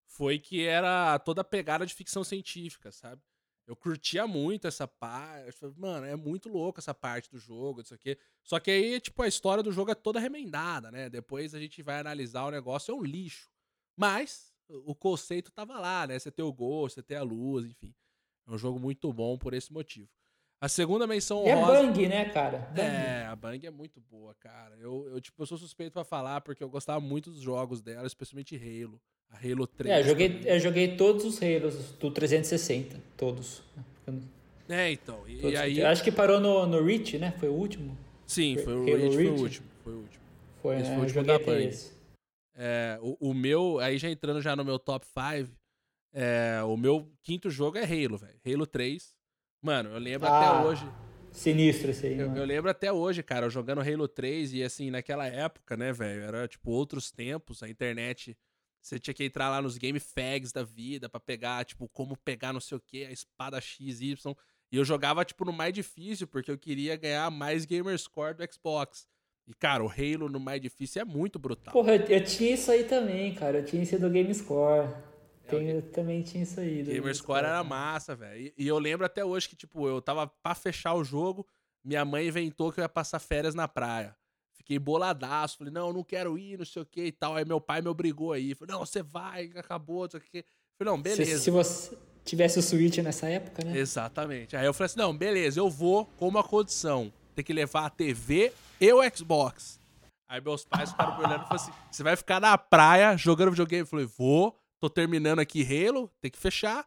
[0.06, 3.20] foi que era toda a pegada de ficção científica, sabe?
[3.68, 5.52] Eu curtia muito essa parte.
[5.76, 8.16] Mano, é muito louco essa parte do jogo, isso aqui.
[8.42, 11.10] Só que aí, tipo, a história do jogo é toda remendada, né?
[11.10, 13.50] Depois a gente vai analisar o negócio, é um lixo.
[13.94, 16.18] Mas o conceito tava lá, né?
[16.18, 17.94] Você ter o gol, você ter a luz, enfim.
[18.46, 20.08] É um jogo muito bom por esse motivo.
[20.60, 21.78] A segunda menção e honrosa...
[21.78, 22.58] é Bang, né, cara?
[22.74, 22.80] Bang.
[22.80, 24.76] É, a Bang é muito boa, cara.
[24.80, 28.06] Eu, eu, tipo, eu sou suspeito para falar porque eu gostava muito dos jogos dela,
[28.06, 29.00] especialmente Halo.
[29.30, 29.94] A Halo 3.
[29.94, 33.62] É, eu joguei, eu joguei todos os Halos do 360, todos.
[34.68, 35.22] É, então.
[35.28, 35.58] E, todos.
[35.58, 35.82] aí...
[35.82, 37.32] Acho que parou no, no Reach, né?
[37.38, 37.96] Foi o último?
[38.26, 39.66] Sim, foi o Reach, Reach, foi o último.
[39.84, 40.24] Foi o último.
[40.60, 40.90] Foi, esse né?
[40.90, 41.78] foi o último da Bang.
[42.56, 45.52] É, o, o meu, aí já entrando já no meu top 5,
[46.12, 48.40] é, o meu quinto jogo é Halo, velho.
[48.44, 49.14] Halo 3.
[49.62, 50.88] Mano, eu lembro ah, até hoje.
[51.32, 52.18] Sinistro esse aí.
[52.18, 55.92] Eu, eu, lembro até hoje, cara, eu jogando Halo 3 e assim, naquela época, né,
[55.92, 58.36] velho, era tipo outros tempos, a internet.
[58.80, 62.52] Você tinha que entrar lá nos game fags da vida para pegar, tipo, como pegar
[62.52, 64.16] não sei o que, a espada XY.
[64.70, 68.52] E eu jogava, tipo, no mais difícil, porque eu queria ganhar mais gamer score do
[68.52, 69.06] Xbox.
[69.46, 71.72] E, cara, o Halo no mais difícil é muito brutal.
[71.72, 73.58] Porra, eu, eu tinha isso aí também, cara.
[73.58, 74.88] Eu tinha isso do Game Score.
[75.48, 76.82] Tem, eu também tinha isso aí.
[76.82, 78.52] Gamerscore era massa, velho.
[78.56, 81.46] E, eu lembro até hoje que, tipo, eu tava pra fechar o jogo,
[81.82, 84.14] minha mãe inventou que eu ia passar férias na praia.
[84.52, 87.34] Fiquei boladaço, falei, não, eu não quero ir, não sei o que e tal.
[87.36, 88.54] Aí meu pai me obrigou aí.
[88.54, 90.44] Falei, não, você vai, acabou, não sei o que.
[90.76, 91.38] Falei, não, beleza.
[91.38, 93.78] Se, se, você tivesse o Switch nessa época, né?
[93.78, 94.54] Exatamente.
[94.54, 97.10] Aí eu falei assim, não, beleza, eu vou com uma condição.
[97.34, 99.80] Ter que levar a TV e o Xbox.
[100.28, 103.50] Aí meus pais ficaram me olhando e falaram assim, você vai ficar na praia jogando
[103.50, 103.80] videogame?
[103.80, 106.86] Eu falei, vou tô terminando aqui Halo, tem que fechar.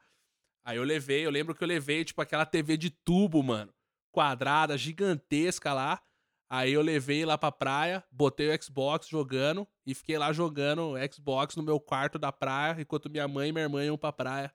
[0.63, 3.73] Aí eu levei, eu lembro que eu levei, tipo, aquela TV de tubo, mano,
[4.11, 6.01] quadrada, gigantesca lá.
[6.49, 11.55] Aí eu levei lá pra praia, botei o Xbox jogando e fiquei lá jogando Xbox
[11.55, 14.53] no meu quarto da praia, enquanto minha mãe e minha irmã iam pra praia.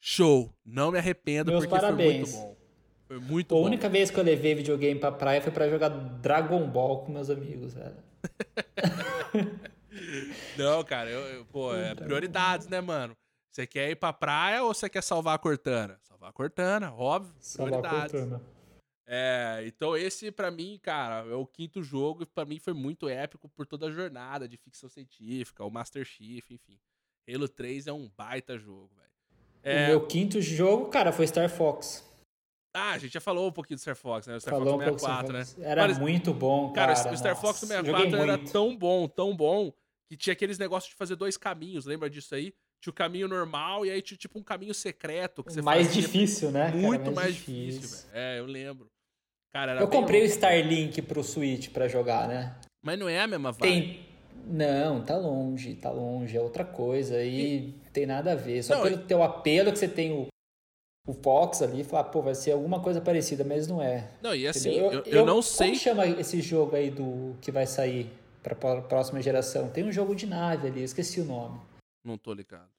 [0.00, 0.52] Show!
[0.64, 2.32] Não me arrependo Meus porque parabéns.
[2.32, 2.66] foi muito bom.
[3.06, 3.62] Foi muito a bom.
[3.62, 7.12] A única vez que eu levei videogame pra praia foi para jogar Dragon Ball com
[7.12, 7.96] meus amigos, velho.
[10.56, 13.16] Não, cara, eu, eu pô, é prioridades, né, mano?
[13.50, 15.98] Você quer ir pra praia ou você quer salvar a Cortana?
[16.02, 17.34] Salvar a Cortana, óbvio.
[17.40, 18.42] Salvar a Cortana.
[19.08, 23.08] É, então esse para mim, cara, é o quinto jogo e para mim foi muito
[23.08, 26.78] épico por toda a jornada de ficção científica, o Master Chief, enfim.
[27.28, 29.06] Halo 3 é um baita jogo, velho.
[29.62, 29.84] É...
[29.84, 32.04] O meu quinto jogo, cara, foi Star Fox.
[32.74, 34.36] Ah, a gente já falou um pouquinho do Star Fox, né?
[34.36, 35.46] O Star Falou Fox 64, né?
[35.66, 36.94] Era Mas, muito bom, cara.
[36.94, 38.52] Cara, o Star Nossa, Fox 64 era muito.
[38.52, 39.72] tão bom, tão bom,
[40.08, 42.54] que tinha aqueles negócios de fazer dois caminhos, lembra disso aí?
[42.80, 46.02] Tinha o caminho normal e aí tinha tipo um caminho secreto que você Mais fazia.
[46.02, 46.70] difícil, né?
[46.70, 48.08] Muito cara, mais, mais, difícil, difícil.
[48.12, 48.88] É, eu lembro.
[49.52, 50.32] Cara, eu comprei louco.
[50.32, 52.54] o Starlink pro Switch para jogar, né?
[52.84, 53.62] Mas não é a mesma vibe.
[53.62, 54.06] Tem...
[54.46, 57.74] Não, tá longe, tá longe, é outra coisa e, e...
[57.92, 58.62] tem nada a ver.
[58.62, 59.04] Só não, pelo e...
[59.04, 60.28] teu apelo que você tem o,
[61.06, 64.08] o Fox ali, falar, pô, vai ser alguma coisa parecida, mas não é.
[64.22, 65.68] Não, e assim, eu, eu, eu, não sei.
[65.68, 68.10] Como chama esse jogo aí do que vai sair?
[68.54, 69.68] Para a próxima geração.
[69.70, 71.60] Tem um jogo de nave ali, eu esqueci o nome.
[72.04, 72.70] Não tô ligado.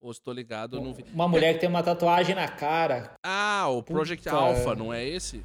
[0.00, 1.04] Ou estou ligado, eu não vi.
[1.12, 3.14] Uma mulher que tem uma tatuagem na cara.
[3.22, 4.36] Ah, o Project Puta...
[4.36, 5.42] Alpha, não é esse?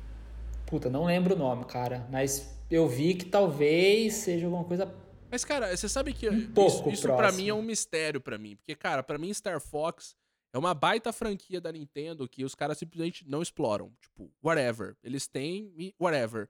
[0.65, 2.05] Puta, não lembro o nome, cara.
[2.11, 4.93] Mas eu vi que talvez seja alguma coisa.
[5.29, 8.37] Mas, cara, você sabe que um pouco isso, isso para mim é um mistério para
[8.37, 8.55] mim.
[8.57, 10.15] Porque, cara, para mim Star Fox
[10.53, 13.93] é uma baita franquia da Nintendo que os caras simplesmente não exploram.
[14.01, 14.95] Tipo, whatever.
[15.01, 16.49] Eles têm e whatever.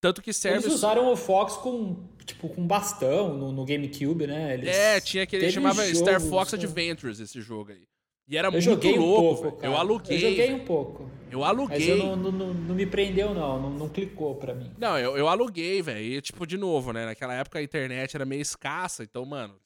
[0.00, 0.58] Tanto que serve.
[0.58, 4.54] Eles usaram o Fox com, tipo, com bastão no, no GameCube, né?
[4.54, 4.68] Eles...
[4.68, 5.50] É, tinha aquele.
[5.50, 7.82] chamava jogo, Star Fox Adventures, esse jogo aí.
[8.28, 10.16] E era eu muito joguei louco, um pouco, Eu aluguei.
[10.16, 11.10] Eu joguei um pouco.
[11.30, 11.78] Eu aluguei.
[11.78, 13.60] Mas eu não, não, não, não me prendeu, não.
[13.60, 14.70] Não, não clicou pra mim.
[14.76, 15.98] Não, eu, eu aluguei, velho.
[15.98, 17.06] E, tipo, de novo, né?
[17.06, 19.02] Naquela época a internet era meio escassa.
[19.02, 19.58] Então, mano,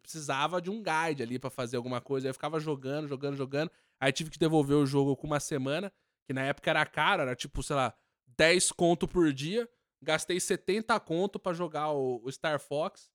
[0.00, 2.26] precisava de um guide ali para fazer alguma coisa.
[2.26, 3.70] Aí eu ficava jogando, jogando, jogando.
[4.00, 5.92] Aí tive que devolver o jogo com uma semana.
[6.26, 7.94] Que na época era caro, era tipo, sei lá,
[8.38, 9.68] 10 conto por dia.
[10.06, 13.10] Gastei 70 conto para jogar o, o, Star Fox,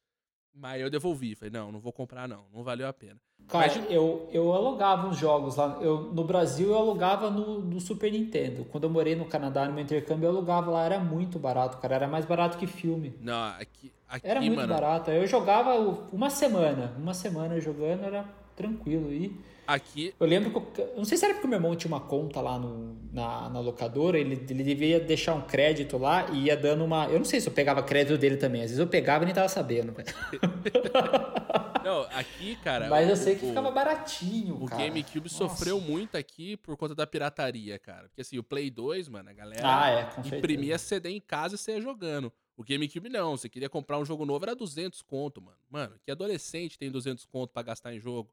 [0.53, 1.35] mas eu devolvi.
[1.35, 3.17] Falei, não, não vou comprar não, não valeu a pena.
[3.47, 3.89] Cara, mas...
[3.89, 5.79] eu, eu alugava uns jogos lá.
[5.81, 8.65] Eu, no Brasil eu alugava no, no, Super Nintendo.
[8.65, 11.95] Quando eu morei no Canadá, no meu intercâmbio, eu alugava lá, era muito barato, cara.
[11.95, 13.15] Era mais barato que filme.
[13.21, 13.93] Não, aqui.
[14.09, 14.73] aqui era muito mano...
[14.73, 15.11] barato.
[15.11, 15.77] Eu jogava
[16.11, 16.93] uma semana.
[16.97, 19.13] Uma semana jogando, era tranquilo.
[19.13, 19.33] E
[19.67, 20.13] Aqui.
[20.19, 20.81] Eu lembro que.
[20.81, 23.59] Eu não sei se era porque meu irmão tinha uma conta lá no, na, na
[23.59, 27.07] locadora, ele, ele devia deixar um crédito lá e ia dando uma.
[27.07, 29.33] Eu não sei se eu pegava crédito dele também, às vezes eu pegava e nem
[29.33, 29.93] tava sabendo.
[31.83, 32.89] não, aqui, cara.
[32.89, 34.55] Mas eu sei que o, ficava baratinho.
[34.61, 34.83] O cara.
[34.83, 35.35] GameCube Nossa.
[35.35, 38.09] sofreu muito aqui por conta da pirataria, cara.
[38.09, 41.57] Porque assim, o Play 2, mano, a galera ah, é, imprimia CD em casa e
[41.57, 42.31] você ia jogando.
[42.57, 45.57] O GameCube não, você queria comprar um jogo novo, era 200 conto, mano.
[45.69, 48.29] Mano, que adolescente tem 200 conto para gastar em jogo?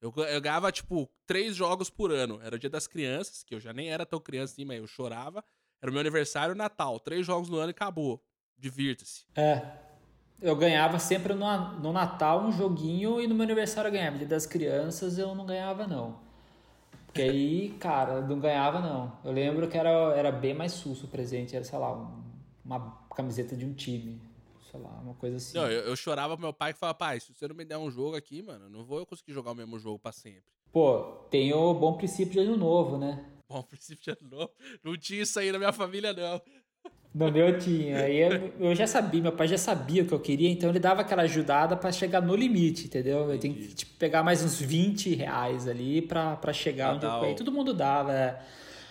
[0.00, 2.40] Eu, eu ganhava, tipo, três jogos por ano.
[2.42, 4.86] Era o dia das crianças, que eu já nem era tão criança assim, mas eu
[4.86, 5.44] chorava.
[5.80, 6.98] Era o meu aniversário Natal.
[6.98, 8.22] Três jogos no ano e acabou.
[8.58, 9.24] Divirta-se.
[9.34, 9.62] É.
[10.40, 11.46] Eu ganhava sempre no,
[11.80, 14.16] no Natal um joguinho e no meu aniversário eu ganhava.
[14.16, 16.18] Dia das crianças eu não ganhava, não.
[17.06, 19.12] Porque aí, cara, não ganhava, não.
[19.22, 21.54] Eu lembro que era, era bem mais susto o presente.
[21.54, 22.22] Era, sei lá, um,
[22.64, 24.20] uma camiseta de um time.
[24.70, 25.58] Sei lá, uma coisa assim.
[25.58, 27.76] Não, eu, eu chorava pro meu pai que falava, pai, se você não me der
[27.76, 30.44] um jogo aqui, mano, não vou eu conseguir jogar o mesmo jogo pra sempre.
[30.72, 33.24] Pô, tem o bom princípio de ano novo, né?
[33.48, 34.52] Bom princípio de ano novo.
[34.84, 36.40] Não tinha isso aí na minha família, não.
[37.12, 38.02] No meu tinha.
[38.02, 40.78] Aí eu, eu já sabia, meu pai já sabia o que eu queria, então ele
[40.78, 43.28] dava aquela ajudada pra chegar no limite, entendeu?
[43.28, 47.10] Eu tenho que tipo, pegar mais uns 20 reais ali pra, pra chegar onde eu.
[47.22, 48.12] Aí todo mundo dava.
[48.12, 48.40] é.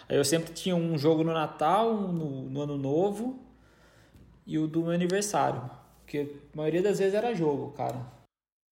[0.10, 3.49] Aí eu sempre tinha um jogo no Natal, um no, no Ano Novo
[4.54, 5.70] e o do meu aniversário.
[6.02, 8.04] Porque a maioria das vezes era jogo, cara.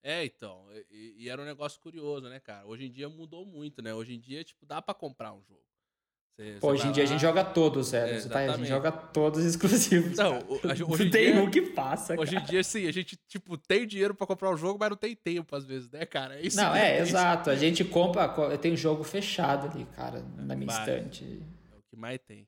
[0.03, 0.65] É, então.
[0.89, 2.65] E, e era um negócio curioso, né, cara?
[2.65, 3.93] Hoje em dia mudou muito, né?
[3.93, 5.61] Hoje em dia, tipo, dá pra comprar um jogo.
[6.61, 8.15] Pô, hoje em dia a lá- gente joga todos, sério.
[8.15, 10.15] É, tá, a gente joga todos exclusivos.
[10.17, 10.45] Não, cara.
[10.47, 12.43] o- a- não hoje em tem dia- um que passa, Hoje cara.
[12.45, 15.15] em dia, sim, a gente, tipo, tem dinheiro pra comprar um jogo, mas não tem
[15.15, 16.35] tempo, às vezes, né, cara?
[16.39, 17.49] É isso Não, que é, isso exato.
[17.49, 18.25] A gente compra.
[18.51, 20.79] Eu tenho jogo fechado ali, cara, na minha Vai.
[20.79, 21.41] estante.
[21.73, 22.47] É o que mais tem.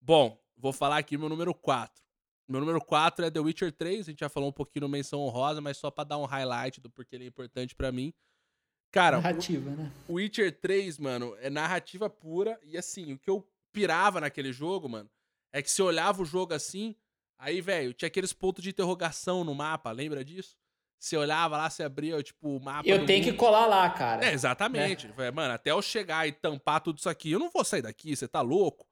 [0.00, 2.02] Bom, vou falar aqui meu número 4.
[2.50, 4.00] Meu número 4 é The Witcher 3.
[4.00, 6.80] A gente já falou um pouquinho no Menção Honrosa, mas só pra dar um highlight
[6.80, 8.12] do porquê ele é importante pra mim.
[8.90, 9.92] Cara, o Narrativa, né?
[10.08, 12.58] Witcher 3, mano, é narrativa pura.
[12.64, 15.08] E assim, o que eu pirava naquele jogo, mano,
[15.52, 16.96] é que você olhava o jogo assim,
[17.38, 20.56] aí, velho, tinha aqueles pontos de interrogação no mapa, lembra disso?
[20.98, 22.88] Você olhava lá, você abria, tipo, o mapa.
[22.88, 24.26] Eu tenho que colar lá, cara.
[24.26, 25.06] É, exatamente.
[25.12, 28.16] Falei, Mano, até eu chegar e tampar tudo isso aqui, eu não vou sair daqui,
[28.16, 28.89] você tá louco?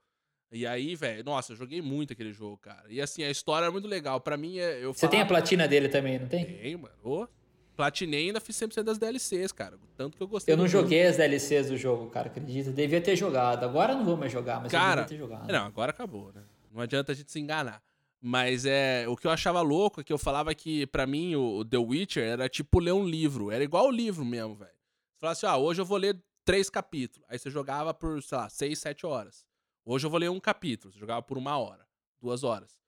[0.50, 2.84] E aí, velho, nossa, eu joguei muito aquele jogo, cara.
[2.88, 4.20] E assim, a história é muito legal.
[4.20, 6.44] Pra mim, é, eu Você tem a platina dele também, não tem?
[6.44, 6.94] Tenho, mano.
[7.02, 7.28] Ô,
[7.76, 9.78] platinei e ainda fiz 100% das DLCs, cara.
[9.96, 10.84] Tanto que eu gostei Eu não do jogo.
[10.84, 12.72] joguei as DLCs do jogo, cara, acredita?
[12.72, 13.62] Devia ter jogado.
[13.64, 15.52] Agora eu não vou mais jogar, mas Cara, eu devia ter jogado.
[15.52, 16.42] Não, agora acabou, né?
[16.72, 17.82] Não adianta a gente se enganar.
[18.20, 21.58] Mas é o que eu achava louco é que eu falava que, pra mim, o,
[21.58, 23.50] o The Witcher era tipo ler um livro.
[23.50, 24.70] Era igual o livro mesmo, velho.
[24.72, 27.24] Você falava assim, ah, hoje eu vou ler três capítulos.
[27.28, 29.46] Aí você jogava por, sei lá, seis, sete horas.
[29.90, 30.92] Hoje eu vou ler um capítulo.
[30.92, 31.86] Você jogava por uma hora,
[32.20, 32.78] duas horas.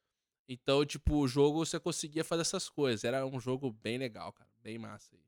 [0.46, 3.04] Então, tipo, o jogo você conseguia fazer essas coisas.
[3.04, 4.50] Era um jogo bem legal, cara.
[4.62, 5.20] Bem massa aí.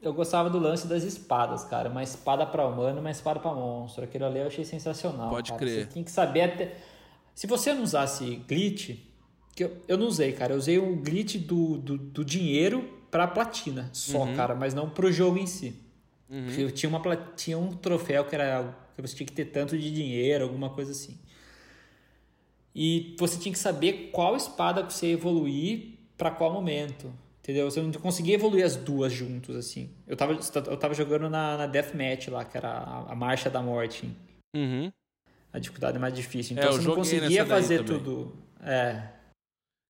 [0.00, 1.90] Eu gostava do lance das espadas, cara.
[1.90, 4.04] Uma espada pra humano e uma espada pra monstro.
[4.04, 5.28] Aquilo ali eu achei sensacional.
[5.28, 5.58] Pode cara.
[5.58, 5.86] crer.
[5.86, 6.80] Você tinha que saber até.
[7.34, 8.96] Se você não usasse glitch,
[9.56, 10.52] que eu, eu não usei, cara.
[10.52, 14.36] Eu usei o glitch do, do, do dinheiro pra platina só, Uhum.
[14.36, 15.85] cara, mas não pro jogo em si.
[16.28, 16.70] Uhum.
[16.70, 20.44] Tinha, uma, tinha um troféu que era que você tinha que ter tanto de dinheiro,
[20.44, 21.18] alguma coisa assim.
[22.74, 27.12] E você tinha que saber qual espada que você ia evoluir pra qual momento.
[27.40, 27.70] Entendeu?
[27.70, 29.90] Você não conseguia evoluir as duas juntos, assim.
[30.06, 33.62] Eu tava, eu tava jogando na, na Deathmatch lá, que era a, a Marcha da
[33.62, 34.10] Morte.
[34.54, 34.92] Uhum.
[35.52, 36.56] A dificuldade mais difícil.
[36.56, 37.98] É, Então eu você não conseguia fazer também.
[38.02, 38.36] tudo.
[38.60, 39.10] É.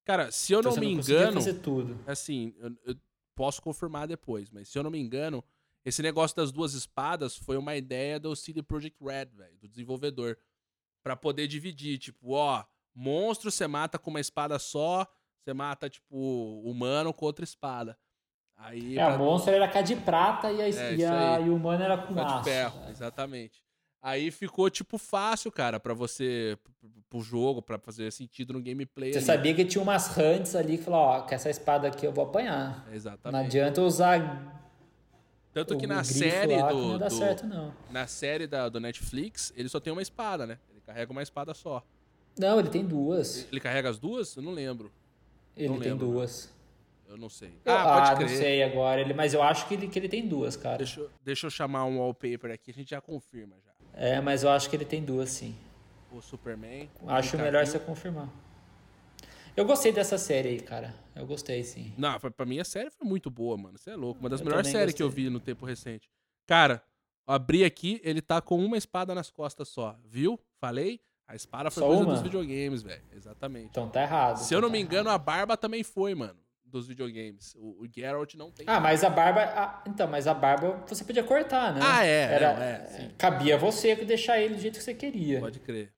[0.04, 1.32] Cara, se eu Então não me não conseguia engano.
[1.32, 1.98] fazer tudo.
[2.06, 2.94] assim, eu, eu
[3.34, 5.42] posso confirmar depois, mas se eu não me engano,
[5.86, 10.36] esse negócio das duas espadas foi uma ideia do CD Projekt Red, velho, do desenvolvedor,
[11.02, 15.06] Pra poder dividir, tipo, ó, monstro você mata com uma espada só,
[15.40, 16.16] você mata tipo
[16.64, 17.96] humano com outra espada.
[18.56, 21.48] Aí É, pra- o monstro era cá de prata e, a, É, e, a- e
[21.48, 22.42] o humano era com Tá de aço.
[22.44, 23.62] ferro, exatamente.
[24.02, 26.58] Aí ficou, tipo, fácil, cara, pra você,
[27.08, 29.12] pro- jogo, pra fazer sentido no gameplay.
[29.12, 29.26] Você ali.
[29.26, 32.24] sabia que tinha umas hunts ali que falaram, ó, com essa espada aqui eu vou
[32.24, 32.84] apanhar.
[32.86, 33.46] Não Exatamente.
[33.46, 34.65] adianta eu usar
[35.56, 37.46] Tanto o que na série lá do, do- certo,
[37.90, 40.58] na série da, do Netflix, ele só tem uma espada, né?
[40.70, 41.82] Ele carrega uma espada só.
[42.38, 43.48] Não, ele tem duas.
[43.50, 44.36] Ele carrega as duas?
[44.36, 44.92] Eu não lembro.
[45.56, 46.52] Ele não tem lembro, duas.
[47.08, 47.58] Eu não sei.
[47.64, 50.28] Eu- ah, ah, não sei agora, ele, mas eu acho que ele, que ele tem
[50.28, 50.76] duas, cara.
[50.76, 53.72] Deixa, eu- deixa eu chamar um wallpaper aqui, a gente já confirma já.
[53.94, 55.56] É, mas eu acho que ele tem duas, sim.
[56.12, 56.90] O Superman.
[57.06, 58.28] Acho Henry melhor você confirmar.
[59.56, 60.94] Eu gostei dessa série aí, cara.
[61.14, 61.94] Eu gostei, sim.
[61.96, 63.78] Não, pra, pra mim a série foi muito boa, mano.
[63.78, 64.20] Você é louco.
[64.20, 65.24] Uma das Eu melhores séries que eu gostei.
[65.24, 66.10] vi no tempo recente.
[66.46, 66.82] Cara,
[67.26, 69.96] abri aqui, ele tá com uma espada nas costas só.
[70.04, 70.38] Viu?
[70.60, 71.00] Falei?
[71.28, 72.12] A espada foi Só coisa uma?
[72.12, 73.02] dos videogames, velho.
[73.12, 73.66] Exatamente.
[73.70, 74.36] Então tá errado.
[74.36, 75.20] Se eu então não me tá engano, errado.
[75.20, 76.38] a barba também foi, mano.
[76.64, 77.54] Dos videogames.
[77.56, 78.66] O, o Geralt não tem.
[78.68, 79.40] Ah, mas a barba.
[79.42, 81.80] ah, então, mas a barba você podia cortar, né?
[81.82, 83.10] Ah, é, Era, não, é, sim.
[83.16, 85.40] Cabia você deixar ele do jeito que você queria.
[85.40, 85.92] Pode crer.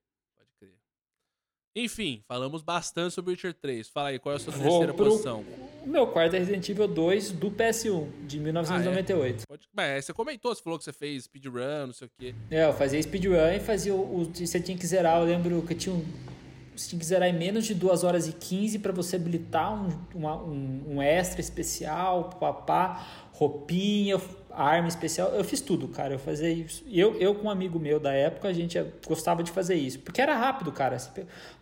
[1.84, 3.88] Enfim, falamos bastante sobre Witcher 3.
[3.88, 5.44] Fala aí, qual é a sua terceira pro- posição?
[5.84, 9.44] O meu quarto é Resident Evil 2 do PS1, Ah, de 1998.
[9.48, 9.68] Pode...
[9.72, 12.34] Mas você comentou, você falou que você fez speedrun, não sei o quê.
[12.50, 12.64] é.
[12.66, 15.94] eu fazia speedrun e fazia o, o- Você tinha que zerar, eu lembro que tinha
[15.94, 16.04] um.
[16.76, 19.88] você tinha que zerar em menos de 2 horas e 15 para você habilitar um,
[20.14, 24.18] uma, um, um, extra especial, papá, roupinha,
[24.62, 25.28] arma especial.
[25.30, 26.14] Eu fiz tudo, cara.
[26.14, 26.84] Eu fazia isso.
[26.90, 30.00] Eu, eu com um amigo meu da época, a gente gostava de fazer isso.
[30.00, 30.96] Porque era rápido, cara.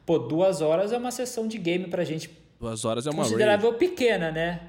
[0.04, 2.30] Pô, duas horas é uma sessão de game pra gente.
[2.58, 4.60] Duas horas é uma Considerável pequena, né?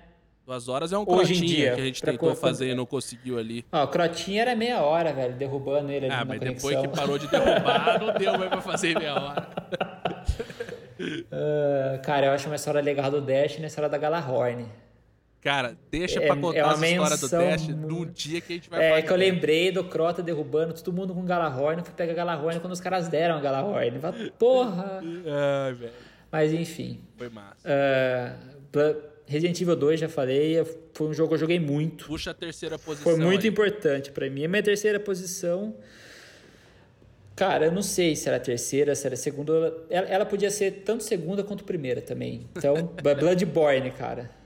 [0.48, 3.38] Duas horas é um Hoje crotinha dia, que a gente tentou fazer e não conseguiu
[3.38, 3.66] ali.
[3.70, 6.70] Ó, o crotinha era meia hora, velho, derrubando ele ali ah, mas conexão.
[6.70, 9.50] depois que parou de derrubar, não deu mais pra fazer meia hora.
[11.02, 14.66] uh, cara, eu acho uma história legal do Dash na história da Galahorn.
[15.42, 18.70] Cara, deixa é, pra contar é essa história do Dash no dia que a gente
[18.70, 21.84] vai É que eu lembrei do Crota derrubando todo mundo com Galahorn.
[21.84, 24.00] Fui pegar Galahorn quando os caras deram a Galahorn.
[24.38, 25.02] Porra!
[25.66, 25.92] Ai, velho.
[26.32, 27.00] Mas enfim.
[27.18, 27.68] Foi massa.
[27.68, 32.06] Uh, Resident Evil 2, já falei, foi um jogo que eu joguei muito.
[32.06, 33.12] Puxa a terceira posição.
[33.12, 33.50] Foi muito aí.
[33.50, 34.46] importante para mim.
[34.46, 35.76] A minha terceira posição.
[37.36, 39.86] Cara, eu não sei se era terceira, se era segunda.
[39.90, 42.48] Ela, ela podia ser tanto segunda quanto primeira também.
[42.56, 44.37] Então, Bloodborne, cara.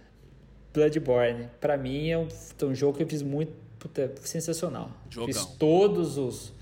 [0.73, 1.47] Bloodborne.
[1.59, 2.27] Para mim é um,
[2.63, 3.51] um, jogo que eu fiz muito.
[3.79, 4.91] Puta, sensacional.
[5.09, 5.27] Jogão.
[5.27, 6.53] Fiz todos os.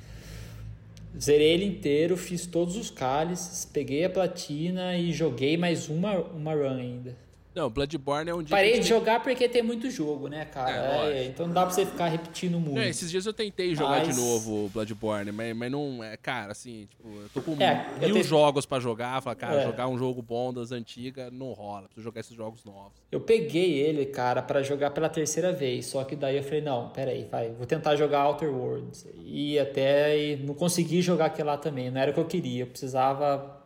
[1.19, 6.53] Zerei ele inteiro, fiz todos os cálices, peguei a platina e joguei mais uma, uma
[6.53, 7.28] run ainda.
[7.53, 8.55] Não, Bloodborne é um dia.
[8.55, 8.87] Parei de tem...
[8.87, 11.07] jogar porque tem muito jogo, né, cara?
[11.07, 12.75] É, é, então não dá pra você ficar repetindo muito.
[12.75, 14.15] Não, esses dias eu tentei jogar mas...
[14.15, 16.03] de novo o Bloodborne, mas, mas não.
[16.03, 18.23] É, cara, assim, tipo, eu tô com é, mil te...
[18.23, 19.21] jogos pra jogar.
[19.21, 19.65] Falar, cara, é.
[19.65, 21.83] jogar um jogo bom das antigas não rola.
[21.83, 22.93] Preciso jogar esses jogos novos.
[23.11, 25.87] Eu peguei ele, cara, para jogar pela terceira vez.
[25.87, 29.07] Só que daí eu falei, não, peraí, vai, vou tentar jogar Outer Worlds.
[29.25, 31.89] E até e não consegui jogar aquele lá também.
[31.89, 32.63] Não era o que eu queria.
[32.63, 33.59] Eu precisava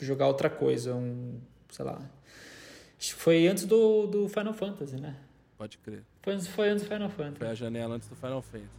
[0.00, 1.38] jogar outra coisa, um,
[1.70, 2.00] sei lá
[3.00, 5.16] Acho que foi antes do, do Final Fantasy, né?
[5.56, 6.04] Pode crer.
[6.20, 7.38] Foi, foi antes do Final Fantasy.
[7.38, 8.70] Foi a janela antes do Final Fantasy.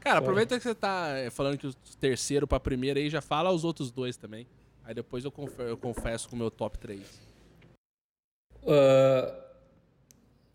[0.00, 0.24] Cara, foi.
[0.24, 3.64] aproveita que você tá eh, falando que o terceiro pra primeira aí, já fala os
[3.64, 4.46] outros dois também.
[4.84, 7.00] Aí depois eu confesso, eu confesso com o meu top 3.
[8.62, 9.34] Uh,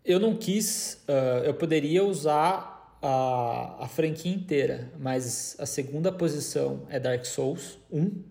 [0.04, 1.02] eu não quis.
[1.08, 7.76] Uh, eu poderia usar a, a franquia inteira, mas a segunda posição é Dark Souls
[7.90, 8.04] 1.
[8.04, 8.22] O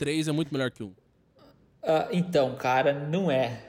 [0.00, 1.01] 3 é muito melhor que o 1.
[1.82, 3.60] Uh, então, cara, não é.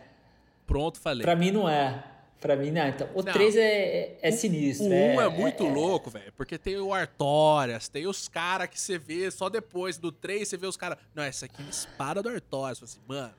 [0.67, 1.23] Pronto, falei.
[1.23, 2.03] Pra mim não é.
[2.39, 2.87] Pra mim não.
[2.87, 3.31] Então, o não.
[3.31, 4.87] 3 é, é sinistro.
[4.87, 6.31] O 1 é, é, muito é, louco, velho.
[6.35, 9.97] Porque tem o Artorias, tem os caras que você vê só depois.
[9.97, 10.97] Do 3 você vê os caras.
[11.15, 12.79] Não, essa aqui é espada do Artorias.
[12.79, 13.33] Você assim, mano.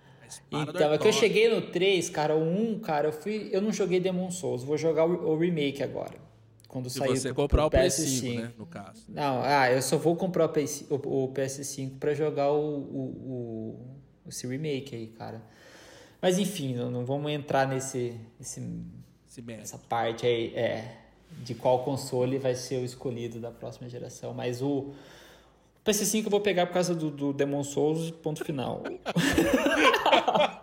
[0.50, 3.50] Então, é que eu cheguei no 3, cara, o 1, cara, eu fui.
[3.52, 6.14] Eu não joguei Demon Souls, vou jogar o, o remake agora.
[6.66, 8.52] Quando Se sair você pro, comprar pro o PS5, né?
[8.58, 9.04] No caso.
[9.08, 14.03] Não, ah, eu só vou comprar o, PS, o, o PS5 pra jogar o, o
[14.28, 15.42] esse remake aí, cara.
[16.20, 20.96] Mas enfim, não, não vamos entrar nesse, essa parte aí é,
[21.42, 24.32] de qual console vai ser o escolhido da próxima geração.
[24.32, 24.94] Mas o
[25.84, 28.82] PS5 eu vou pegar por causa do, do Demon Souls, ponto final.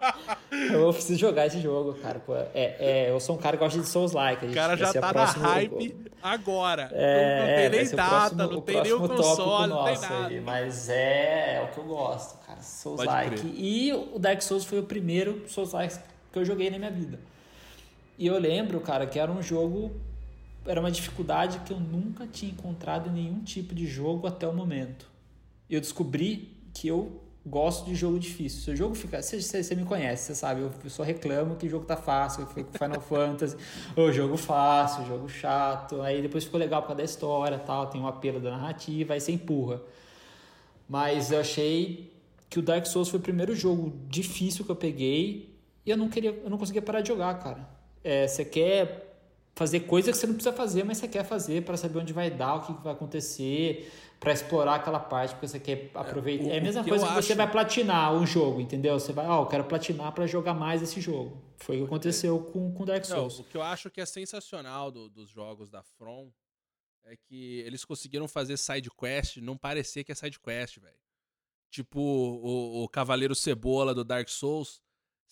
[0.74, 2.20] eu preciso jogar esse jogo, cara.
[2.20, 4.46] Pô, é, é, eu sou um cara que gosta de Souls-like.
[4.46, 6.90] O cara já tá na hype agora.
[6.92, 10.28] É, não, não tem nem data, próximo, não tem nem o console, não tem nada.
[10.28, 12.62] Aí, mas é, é o que eu gosto, cara.
[12.62, 13.48] Souls-like.
[13.56, 15.98] E o Dark Souls foi o primeiro Souls-like
[16.32, 17.20] que eu joguei na minha vida.
[18.18, 19.92] E eu lembro, cara, que era um jogo.
[20.66, 24.54] Era uma dificuldade que eu nunca tinha encontrado em nenhum tipo de jogo até o
[24.54, 25.08] momento.
[25.68, 28.62] Eu descobri que eu gosto de jogo difícil.
[28.62, 29.22] Se o jogo fica.
[29.22, 32.72] Você, me conhece, você sabe, eu só reclamo que o jogo tá fácil, eu fico
[32.78, 33.58] Final Fantasy,
[33.96, 36.02] o jogo fácil, o jogo chato.
[36.02, 39.20] Aí depois ficou legal por causa da história tal, tem um apelo da narrativa, aí
[39.20, 39.82] você empurra.
[40.88, 42.12] Mas eu achei
[42.50, 46.10] que o Dark Souls foi o primeiro jogo difícil que eu peguei e eu não
[46.10, 47.68] queria, eu não conseguia parar de jogar, cara.
[48.04, 49.11] É, você quer
[49.62, 52.32] fazer coisa que você não precisa fazer, mas você quer fazer para saber onde vai
[52.32, 56.50] dar, o que vai acontecer para explorar aquela parte, porque você quer aproveitar.
[56.50, 59.00] É, é a mesma coisa que, que você vai platinar o jogo, entendeu?
[59.00, 61.40] Você vai, ó, oh, eu quero platinar para jogar mais esse jogo.
[61.58, 63.38] Foi o que aconteceu com, com Dark Souls.
[63.38, 66.32] Não, o que eu acho que é sensacional do, dos jogos da From
[67.04, 70.98] é que eles conseguiram fazer side quest não parecer que é side quest, velho.
[71.70, 74.82] Tipo o, o Cavaleiro Cebola do Dark Souls.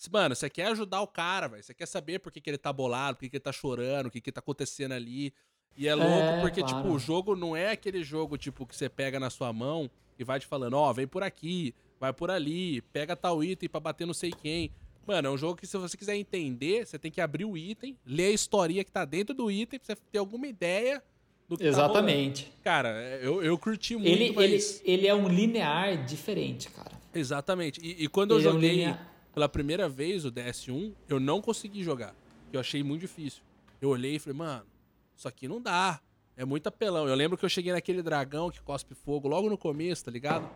[0.08, 1.62] Mano, você quer ajudar o cara, velho.
[1.62, 4.06] Você quer saber por que, que ele tá bolado, por que, que ele tá chorando,
[4.06, 5.34] o que, que tá acontecendo ali.
[5.76, 6.76] E é louco é, porque, claro.
[6.76, 10.24] tipo, o jogo não é aquele jogo, tipo, que você pega na sua mão e
[10.24, 13.80] vai te falando, ó, oh, vem por aqui, vai por ali, pega tal item pra
[13.80, 14.70] bater não sei quem.
[15.06, 17.96] Mano, é um jogo que se você quiser entender, você tem que abrir o item,
[18.06, 21.02] ler a historinha que tá dentro do item, pra você ter alguma ideia
[21.48, 22.44] do que tá Exatamente.
[22.44, 22.88] Tá cara,
[23.22, 24.80] eu, eu curti muito, ele, mas...
[24.84, 26.92] ele, ele é um linear diferente, cara.
[27.14, 27.80] Exatamente.
[27.82, 28.96] E, e quando ele eu joguei é um
[29.32, 32.14] pela primeira vez o DS1, eu não consegui jogar.
[32.52, 33.42] Eu achei muito difícil.
[33.80, 34.66] Eu olhei e falei, mano,
[35.16, 36.00] isso aqui não dá.
[36.36, 37.06] É muito apelão.
[37.08, 40.48] Eu lembro que eu cheguei naquele dragão que cospe fogo logo no começo, tá ligado?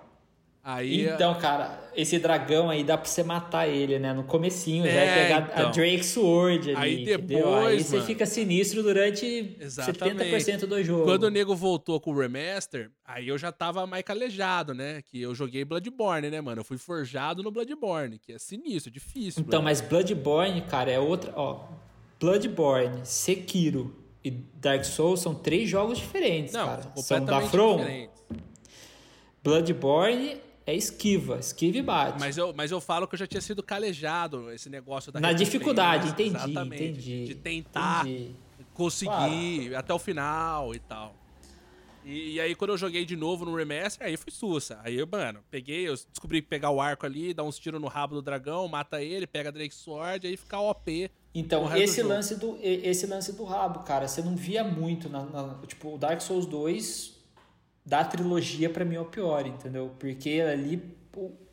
[0.67, 4.15] Aí, então, cara, esse dragão aí dá pra você matar ele, né?
[4.15, 5.69] No comecinho, é, já vai pegar então.
[5.69, 7.55] a Drake Sword ali, Aí depois, entendeu?
[7.67, 10.35] Aí você fica sinistro durante Exatamente.
[10.35, 11.05] 70% do jogo.
[11.05, 15.03] Quando o nego voltou com o remaster, aí eu já tava mais calejado, né?
[15.03, 16.63] Que eu joguei Bloodborne, né, mano?
[16.63, 19.43] Eu fui forjado no Bloodborne, que é sinistro, difícil.
[19.43, 19.65] Então, Bloodborne.
[19.65, 21.61] mas Bloodborne, cara, é outra, ó.
[22.19, 23.95] Bloodborne, Sekiro
[24.25, 26.83] e Dark Souls são três jogos diferentes, Não, cara.
[26.97, 27.77] São da From.
[27.77, 28.25] Diferentes.
[29.43, 32.19] Bloodborne é esquiva, esquiva e bate.
[32.19, 35.33] Mas eu, mas eu falo que eu já tinha sido calejado esse negócio da Na
[35.33, 37.25] dificuldade, entendi, exatamente, entendi.
[37.27, 38.35] De tentar entendi.
[38.73, 39.77] conseguir claro.
[39.77, 41.15] até o final e tal.
[42.05, 44.79] E, e, aí, quando eu joguei de novo no remaster, aí foi sussa.
[44.85, 47.87] Aí eu, mano, peguei, eu descobri que pegar o arco ali, dar uns tiros no
[47.87, 51.11] rabo do dragão, mata ele, pega a Drake Sword, aí fica OP.
[51.35, 55.25] Então, esse do lance do esse lance do rabo, cara, você não via muito na,
[55.25, 57.14] na tipo, o Dark Souls 2
[57.85, 59.95] da trilogia para mim é o pior, entendeu?
[59.99, 60.83] Porque ali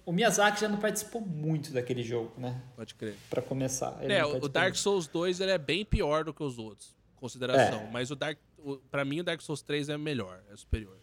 [0.06, 2.62] o, Miyazaki já não participou muito daquele jogo, né?
[2.76, 3.16] Pode crer.
[3.30, 3.98] Para começar.
[4.02, 7.82] é, o Dark Souls 2 ele é bem pior do que os outros, consideração.
[7.82, 7.90] É.
[7.92, 8.38] Mas o Dark,
[8.90, 10.98] para mim o Dark Souls 3 é melhor, é superior.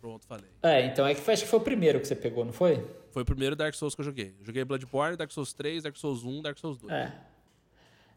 [0.00, 0.50] Pronto, falei.
[0.62, 2.84] É, então é que foi, acho que foi o primeiro que você pegou, não foi?
[3.10, 4.34] Foi o primeiro Dark Souls que eu joguei.
[4.38, 6.92] Eu joguei Bloodborne, Dark Souls 3, Dark Souls 1, Dark Souls 2.
[6.92, 7.12] É.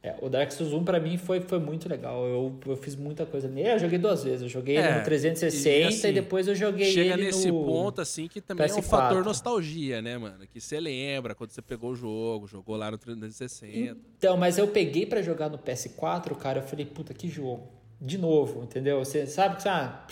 [0.04, 2.26] É, o Dark Souls 1 pra mim foi, foi muito legal.
[2.26, 3.70] Eu, eu fiz muita coisa nele.
[3.70, 4.44] Eu joguei duas vezes.
[4.44, 7.66] Eu joguei é, no 360 e, assim, e, depois eu joguei chega ele nesse no
[7.66, 8.76] ponto, assim, que também PS4.
[8.76, 10.46] é um fator nostalgia, né, mano?
[10.48, 13.98] Que você lembra quando você pegou o jogo, jogou lá no 360.
[14.18, 17.68] Então, mas eu peguei para jogar no PS4, cara, eu falei, puta, que jogo.
[18.00, 19.00] De novo, entendeu?
[19.00, 20.06] Você sabe que, ah,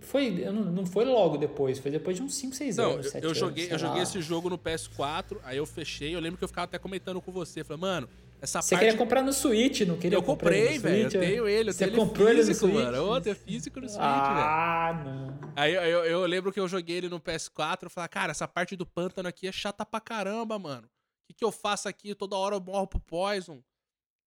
[0.00, 3.14] foi, não, não foi logo depois, foi depois de uns 5, 6 anos.
[3.14, 6.38] Eu, eu joguei, anos, eu joguei esse jogo no PS4, aí eu fechei, eu lembro
[6.38, 8.08] que eu ficava até comentando com você, falei, mano,
[8.40, 8.84] essa Você parte...
[8.84, 11.04] queria comprar no Switch, não queria Eu comprei, velho.
[11.04, 11.70] Eu tenho ele.
[11.70, 12.92] Eu Você tenho comprou ele físico, ele no Switch?
[12.92, 13.08] mano.
[13.08, 15.10] Outro é físico no Switch, ah, velho.
[15.10, 15.52] Ah, não.
[15.56, 18.48] Aí eu, eu, eu, lembro que eu joguei ele no PS4 e falei, cara, essa
[18.48, 20.86] parte do pântano aqui é chata pra caramba, mano.
[20.86, 22.14] O que, que eu faço aqui?
[22.14, 23.62] Toda hora eu morro pro Poison.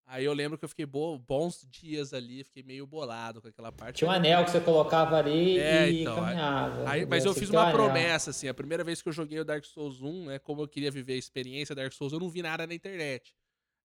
[0.05, 3.71] Aí eu lembro que eu fiquei bo bons dias ali, fiquei meio bolado com aquela
[3.71, 3.99] parte.
[3.99, 6.89] Tinha um anel que você colocava ali é, e então, caminhava.
[6.89, 9.63] Aí, mas eu fiz uma promessa, assim, a primeira vez que eu joguei o Dark
[9.63, 12.67] Souls 1, né, como eu queria viver a experiência Dark Souls, eu não vi nada
[12.67, 13.33] na internet.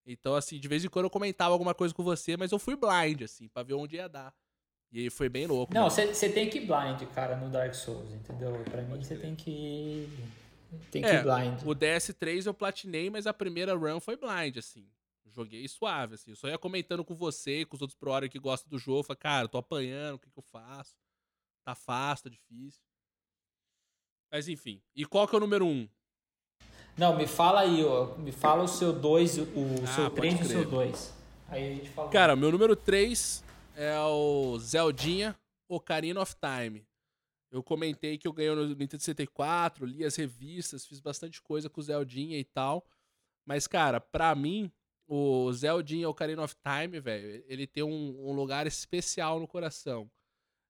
[0.05, 2.75] Então, assim, de vez em quando eu comentava alguma coisa com você, mas eu fui
[2.75, 4.33] blind, assim, pra ver onde ia dar.
[4.91, 5.73] E aí foi bem louco.
[5.73, 8.51] Não, você tem que ir blind, cara, no Dark Souls, entendeu?
[8.65, 10.09] Pra mim, você tem que.
[10.91, 11.61] Tem que é, ir blind.
[11.63, 14.87] O DS3 eu platinei, mas a primeira run foi blind, assim.
[15.27, 16.31] Joguei suave, assim.
[16.31, 19.03] Eu só ia comentando com você, com os outros pro hora que gostam do jogo.
[19.03, 20.97] Falei, cara, tô apanhando, o que, que eu faço?
[21.63, 22.81] Tá fácil, tá difícil.
[24.31, 24.81] Mas enfim.
[24.95, 25.69] E qual que é o número 1?
[25.69, 25.89] Um?
[26.97, 28.15] Não, me fala aí, ó.
[28.17, 29.47] Me fala o seu 2, o
[29.83, 31.13] Ah, seu pode 3 e o seu 2.
[31.47, 32.09] Aí a gente fala.
[32.09, 33.43] Cara, meu número 3
[33.75, 35.35] é o Zeldinha
[35.67, 36.85] Ocarina of Time.
[37.51, 41.79] Eu comentei que eu ganhei no Nintendo 64, li as revistas, fiz bastante coisa com
[41.81, 42.85] o Zeldinha e tal.
[43.45, 44.71] Mas, cara, pra mim,
[45.07, 50.09] o Zeldinha Ocarina of Time, velho, ele tem um, um lugar especial no coração.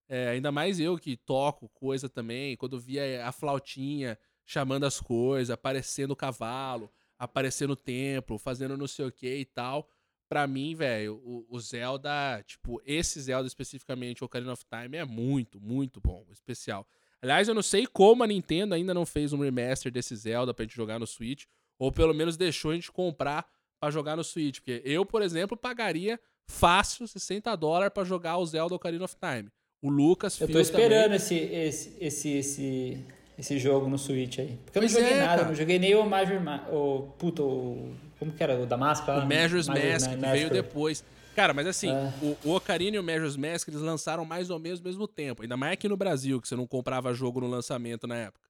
[0.08, 4.18] É, ainda mais eu que toco coisa também, quando via a flautinha
[4.50, 9.46] chamando as coisas, aparecendo o cavalo, aparecendo o templo, fazendo não sei o que e
[9.46, 9.88] tal.
[10.28, 15.06] Pra mim, velho, o, o, Zelda, tipo, esse Zelda especificamente, o Ocarina of Time, é
[15.06, 16.88] muito, muito bom, especial.
[17.22, 20.66] Aliás, eu não sei como a Nintendo ainda não fez um remaster desse Zelda pra
[20.66, 21.46] gente jogar no Switch,
[21.78, 23.48] ou pelo menos deixou a gente comprar
[23.80, 24.62] para jogar no Switch.
[24.62, 29.52] Porque eu, por exemplo, pagaria fácil 60 dólares para jogar o Zelda Ocarina of Time.
[29.80, 33.06] O Lucas Eu tô esperando esse, esse, esse, esse,
[33.40, 34.58] esse jogo no Switch aí.
[34.66, 35.48] Porque eu Pois não joguei é, nada, cara.
[35.48, 36.40] não joguei nem o Major.
[36.42, 38.60] Ma- O, puto, o, como que era?
[38.60, 39.24] O da máscara?
[39.24, 41.04] O Majora's Mask, Ma- que veio depois.
[41.36, 42.14] Cara, mas assim, É.
[42.22, 45.42] o, o Ocarina e o Majora's Mask, eles lançaram mais ou menos ao mesmo tempo.
[45.42, 48.50] Ainda mais aqui no Brasil, que você não comprava jogo no lançamento na época.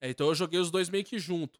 [0.00, 1.58] É, então eu joguei os dois meio que junto.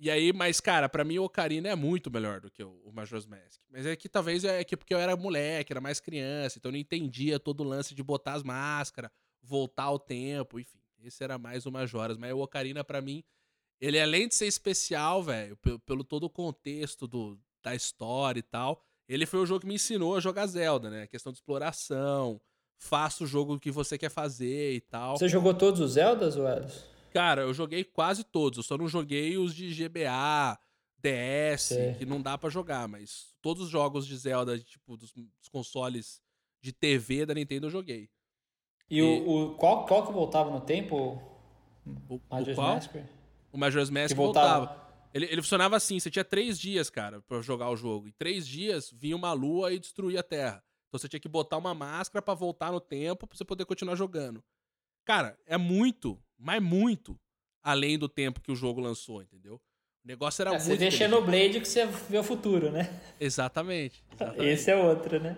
[0.00, 2.92] E aí, mas, cara, pra mim o Ocarina é muito melhor do que o, o
[2.92, 3.60] Majora's Mask.
[3.70, 6.72] Mas é que talvez é que porque eu era moleque, era mais criança, então eu
[6.72, 9.10] não entendia todo o lance de botar as máscaras,
[9.42, 10.80] voltar ao tempo, enfim.
[11.04, 12.16] Esse era mais o Majora's.
[12.16, 13.24] Mas o Ocarina, pra mim,
[13.80, 18.82] ele além de ser especial, velho, pelo, todo o contexto do, da história e tal,
[19.08, 21.06] ele foi o jogo que me ensinou a jogar Zelda, né?
[21.06, 22.40] Questão de exploração,
[22.78, 25.16] faça o jogo que você quer fazer e tal.
[25.16, 26.84] Você jogou todos os Zeldas, Welles?
[27.12, 30.58] Cara, eu joguei quase todos, eu só não joguei os de GBA,
[30.98, 31.94] DS, Sei.
[31.94, 36.22] que não dá pra jogar, mas todos os jogos de Zelda, tipo, dos, dos consoles
[36.60, 38.08] de TV da Nintendo eu joguei.
[38.92, 41.18] E, E- o, o qual, qual que voltava no tempo?
[41.86, 42.74] O, o Majora's qual?
[42.74, 42.94] Mask?
[43.50, 44.66] O Majora's Mask Que voltava.
[44.66, 44.82] voltava.
[45.14, 48.06] Ele, ele funcionava assim, você tinha três dias, cara, pra jogar o jogo.
[48.08, 50.62] Em três dias, vinha uma lua e destruía a Terra.
[50.88, 53.94] Então você tinha que botar uma máscara pra voltar no tempo pra você poder continuar
[53.94, 54.44] jogando.
[55.06, 57.18] Cara, é muito, mas muito
[57.62, 59.54] além do tempo que o jogo lançou, entendeu?
[60.04, 60.64] O negócio era é, muito.
[60.64, 63.00] Você vê Xenoblade que você vê o futuro, né?
[63.18, 64.04] Exatamente.
[64.12, 64.44] exatamente.
[64.46, 65.36] Esse é outro, né?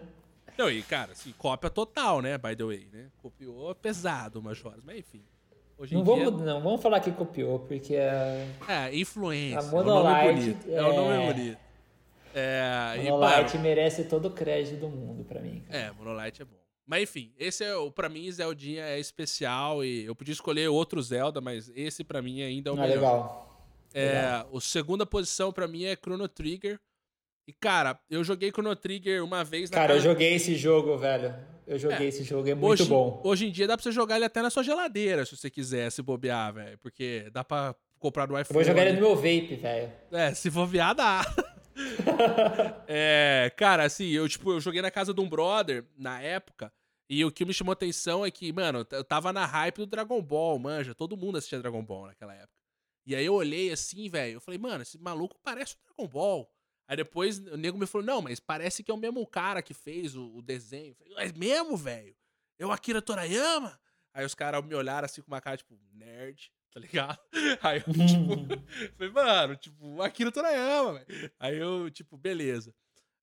[0.56, 2.38] Não, e cara, assim, cópia total, né?
[2.38, 3.10] By the way, né?
[3.18, 5.22] Copiou pesado umas horas, mas enfim.
[5.76, 6.46] Hoje não, vamos, dia...
[6.46, 8.46] não vamos falar que copiou, porque é.
[8.68, 9.58] É, influência.
[9.58, 10.56] A Monolight.
[10.68, 11.32] É, o nome é...
[11.32, 11.58] bonito.
[12.36, 15.62] É, Monolight e, merece todo o crédito do mundo pra mim.
[15.66, 15.78] Cara.
[15.78, 16.56] É, Monolight é bom.
[16.86, 21.00] Mas enfim, esse é o para mim Zeldinha é especial e eu podia escolher outro
[21.00, 22.94] Zelda, mas esse para mim ainda é o ah, melhor.
[22.94, 23.64] Legal.
[23.94, 24.50] É, legal.
[24.54, 26.78] a segunda posição para mim é Chrono Trigger.
[27.46, 30.00] E cara, eu joguei Chrono Trigger uma vez na Cara, casa...
[30.00, 31.34] eu joguei esse jogo, velho.
[31.66, 32.08] Eu joguei é.
[32.08, 33.20] esse jogo, é muito hoje, bom.
[33.24, 35.90] Hoje em dia dá pra você jogar ele até na sua geladeira, se você quiser,
[35.90, 36.78] se bobear, velho.
[36.78, 38.48] Porque dá pra comprar no iPhone.
[38.50, 39.92] Eu vou jogar ele no meu vape, velho.
[40.12, 41.24] É, se bobear, dá.
[42.86, 46.72] é, cara, assim, eu, tipo, eu joguei na casa de um brother na época.
[47.08, 50.22] E o que me chamou atenção é que, mano, eu tava na hype do Dragon
[50.22, 50.94] Ball, manja.
[50.94, 52.54] Todo mundo assistia Dragon Ball naquela época.
[53.06, 54.34] E aí eu olhei assim, velho.
[54.34, 56.50] Eu falei, mano, esse maluco parece o Dragon Ball.
[56.86, 59.72] Aí depois o nego me falou, não, mas parece que é o mesmo cara que
[59.72, 60.90] fez o, o desenho.
[60.90, 62.14] Eu falei, mas mesmo, velho?
[62.58, 63.80] É o Akira Torayama?
[64.12, 67.18] Aí os caras me olharam assim com uma cara, tipo, nerd, tá ligado?
[67.62, 68.64] Aí eu, tipo,
[68.96, 71.32] falei, mano, tipo, Akira Torayama, velho.
[71.40, 72.74] Aí eu, tipo, beleza.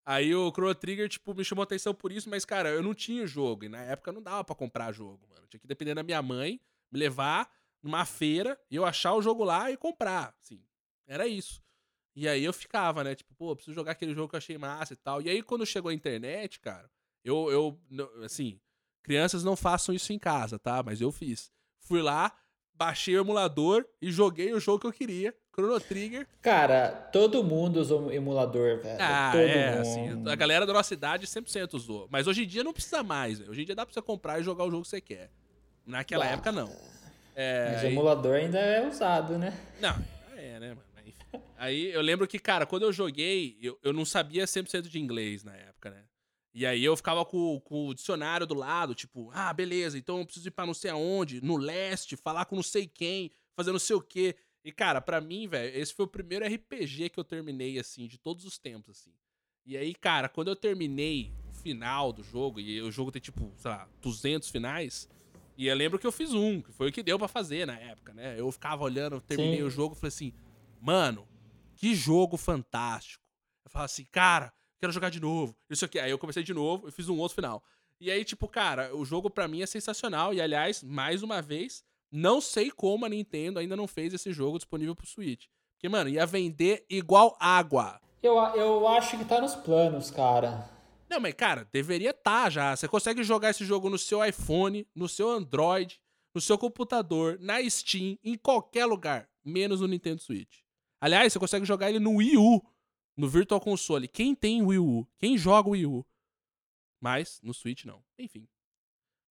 [0.04, 3.26] Aí o Chrono Trigger, tipo, me chamou atenção por isso, mas, cara, eu não tinha
[3.28, 3.66] jogo.
[3.66, 5.48] E na época não dava para comprar jogo, mano.
[5.48, 6.60] Tinha que depender da minha mãe,
[6.92, 7.50] me levar
[7.82, 10.36] numa feira e eu achar o jogo lá e comprar.
[10.42, 10.64] Assim,
[11.08, 11.62] era isso.
[12.16, 13.16] E aí eu ficava, né?
[13.16, 15.22] Tipo, pô, preciso jogar aquele jogo que eu achei massa e tal.
[15.22, 16.90] E aí quando chegou a internet, cara,
[17.24, 17.80] eu, eu
[18.24, 18.60] assim,
[19.04, 20.84] crianças não façam isso em casa, tá?
[20.84, 21.52] Mas eu fiz.
[21.80, 22.32] Fui lá,
[22.74, 26.28] baixei o emulador e joguei o jogo que eu queria, Chrono Trigger.
[26.42, 28.98] Cara, todo mundo usou emulador, velho.
[29.00, 29.82] Ah, todo é, mundo.
[29.82, 32.08] assim, a galera da nossa idade 100% usou.
[32.10, 33.52] Mas hoje em dia não precisa mais, velho.
[33.52, 35.30] Hoje em dia dá pra você comprar e jogar o jogo que você quer.
[35.86, 36.72] Naquela ah, época, não.
[37.36, 39.58] É, mas o emulador ainda é usado, né?
[39.80, 39.96] Não,
[40.36, 40.91] é, né, mano?
[41.62, 45.44] Aí eu lembro que, cara, quando eu joguei, eu, eu não sabia 100% de inglês
[45.44, 46.06] na época, né?
[46.56, 50.26] E aí eu ficava com, com, o dicionário do lado, tipo, ah, beleza, então eu
[50.26, 53.78] preciso ir pra não sei aonde, no leste, falar com não sei quem, fazer não
[53.78, 54.36] sei o quê.
[54.66, 58.18] E, cara, para mim, velho, esse foi o primeiro RPG que eu terminei, assim, de
[58.18, 59.14] todos os tempos, assim.
[59.64, 63.54] E aí, cara, quando eu terminei o final do jogo, e o jogo tem, tipo,
[63.58, 65.08] sei lá, 200 finais,
[65.56, 67.78] e eu lembro que eu fiz um, que foi o que deu para fazer na
[67.78, 68.40] época, né?
[68.40, 69.64] Eu ficava olhando, terminei Sim.
[69.64, 70.34] o jogo, falei assim,
[70.82, 71.28] mano,
[71.82, 73.24] que jogo fantástico.
[73.66, 75.58] Eu falo assim, cara, quero jogar de novo.
[75.68, 75.98] Isso aqui.
[75.98, 77.64] Aí eu comecei de novo e fiz um outro final.
[78.00, 80.32] E aí, tipo, cara, o jogo para mim é sensacional.
[80.32, 84.60] E aliás, mais uma vez, não sei como a Nintendo ainda não fez esse jogo
[84.60, 85.48] disponível pro Switch.
[85.74, 88.00] Porque, mano, ia vender igual água.
[88.22, 90.70] Eu, eu acho que tá nos planos, cara.
[91.10, 92.76] Não, mas, cara, deveria estar tá já.
[92.76, 96.00] Você consegue jogar esse jogo no seu iPhone, no seu Android,
[96.32, 100.62] no seu computador, na Steam, em qualquer lugar, menos no Nintendo Switch.
[101.02, 102.62] Aliás, você consegue jogar ele no Wii U,
[103.18, 104.08] no Virtual Console.
[104.08, 105.08] Quem tem Wii U?
[105.18, 106.06] Quem joga Wii U?
[107.00, 108.04] Mas no Switch não.
[108.20, 108.48] Enfim.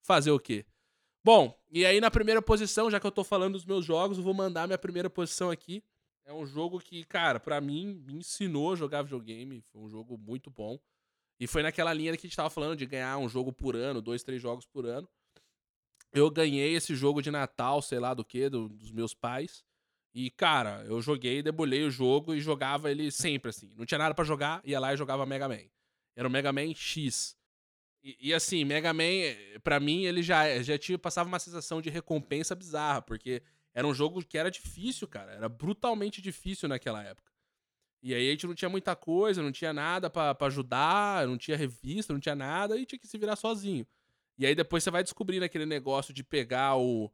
[0.02, 0.66] Fazer o quê?
[1.22, 4.24] Bom, e aí na primeira posição, já que eu tô falando dos meus jogos, eu
[4.24, 5.84] vou mandar minha primeira posição aqui.
[6.24, 9.62] É um jogo que, cara, para mim, me ensinou a jogar videogame.
[9.72, 10.78] Foi um jogo muito bom.
[11.38, 14.02] E foi naquela linha que a gente tava falando de ganhar um jogo por ano,
[14.02, 15.08] dois, três jogos por ano.
[16.12, 19.64] Eu ganhei esse jogo de Natal, sei lá do que, do, dos meus pais.
[20.12, 23.70] E, cara, eu joguei, debulhei o jogo e jogava ele sempre, assim.
[23.76, 25.62] Não tinha nada para jogar, ia lá e jogava Mega Man.
[26.16, 27.36] Era o Mega Man X.
[28.02, 29.02] E, e assim, Mega Man,
[29.62, 33.42] para mim, ele já, já tinha, passava uma sensação de recompensa bizarra, porque
[33.72, 35.32] era um jogo que era difícil, cara.
[35.32, 37.30] Era brutalmente difícil naquela época.
[38.02, 41.56] E aí a gente não tinha muita coisa, não tinha nada para ajudar, não tinha
[41.56, 43.86] revista, não tinha nada, e tinha que se virar sozinho.
[44.38, 47.12] E aí depois você vai descobrindo aquele negócio de pegar o,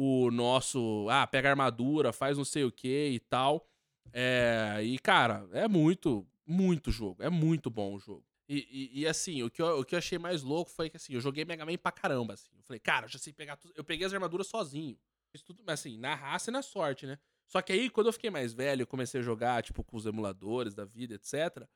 [0.00, 1.08] o nosso.
[1.10, 3.68] Ah, pega armadura, faz não sei o que e tal.
[4.12, 7.20] É, e, cara, é muito, muito jogo.
[7.20, 8.24] É muito bom o jogo.
[8.48, 10.96] E, e, e, assim, o que, eu, o que eu achei mais louco foi que
[10.96, 12.34] assim, eu joguei Mega Man pra caramba.
[12.34, 12.52] Assim.
[12.56, 13.74] Eu falei, cara, eu já sei pegar tudo.
[13.76, 14.96] Eu peguei as armaduras sozinho.
[15.32, 17.18] Fiz tudo, assim, na raça e na sorte, né?
[17.48, 20.06] Só que aí, quando eu fiquei mais velho, eu comecei a jogar, tipo, com os
[20.06, 21.66] emuladores da vida, etc.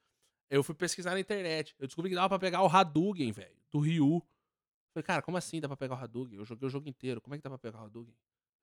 [0.49, 1.75] Eu fui pesquisar na internet.
[1.77, 4.23] Eu descobri que dava pra pegar o Hadouken, velho, do Ryu.
[4.93, 6.39] Falei, cara, como assim dá pra pegar o Hadouken?
[6.39, 8.15] Eu joguei o jogo inteiro, como é que dá pra pegar o Hadouken?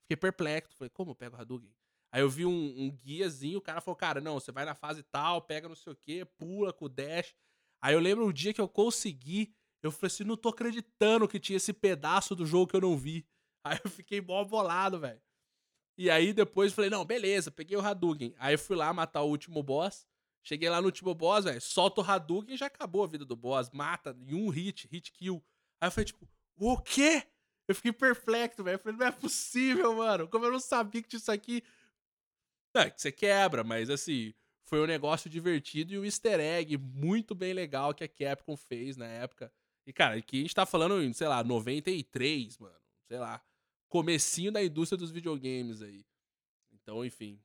[0.04, 1.72] Fiquei perplexo, falei, como eu pego o Hadouken?
[2.12, 5.04] Aí eu vi um, um, guiazinho, o cara falou, cara, não, você vai na fase
[5.04, 7.36] tal, pega não sei o que, pula com o dash.
[7.82, 11.40] Aí eu lembro o dia que eu consegui, eu falei assim, não tô acreditando que
[11.40, 13.28] tinha esse pedaço do jogo que eu não vi.
[13.64, 15.22] Aí eu fiquei mó bolado, velho.
[15.98, 18.34] E aí depois falei, não, beleza, peguei o Hadouken.
[18.38, 20.08] Aí fui lá matar o último boss.
[20.42, 23.36] Cheguei lá no último boss, velho, solta o Hadouken e já acabou a vida do
[23.36, 23.70] boss.
[23.72, 25.44] Mata em um hit, hit kill.
[25.82, 26.28] Aí eu falei, tipo,
[26.58, 27.24] o quê?
[27.68, 28.76] Eu fiquei perplexo, velho.
[28.76, 30.28] Eu falei, não é possível, mano.
[30.28, 31.64] Como eu não sabia que isso aqui.
[32.74, 36.78] Não, é que você quebra, mas assim, foi um negócio divertido e um easter egg
[36.78, 39.52] muito bem legal que a Capcom fez na época.
[39.86, 42.80] E, cara, aqui a gente tá falando sei lá, 93, mano.
[43.08, 43.42] Sei lá.
[43.88, 46.06] Comecinho da indústria dos videogames aí.
[46.72, 47.40] Então, enfim.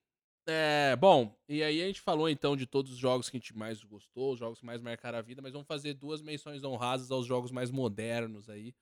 [0.47, 3.57] É, bom, e aí a gente falou então de todos os jogos que a gente
[3.57, 7.11] mais gostou, os jogos que mais marcaram a vida, mas vamos fazer duas menções honrosas
[7.11, 8.74] aos jogos mais modernos aí.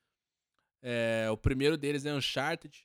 [0.82, 2.84] É, o primeiro deles é Uncharted.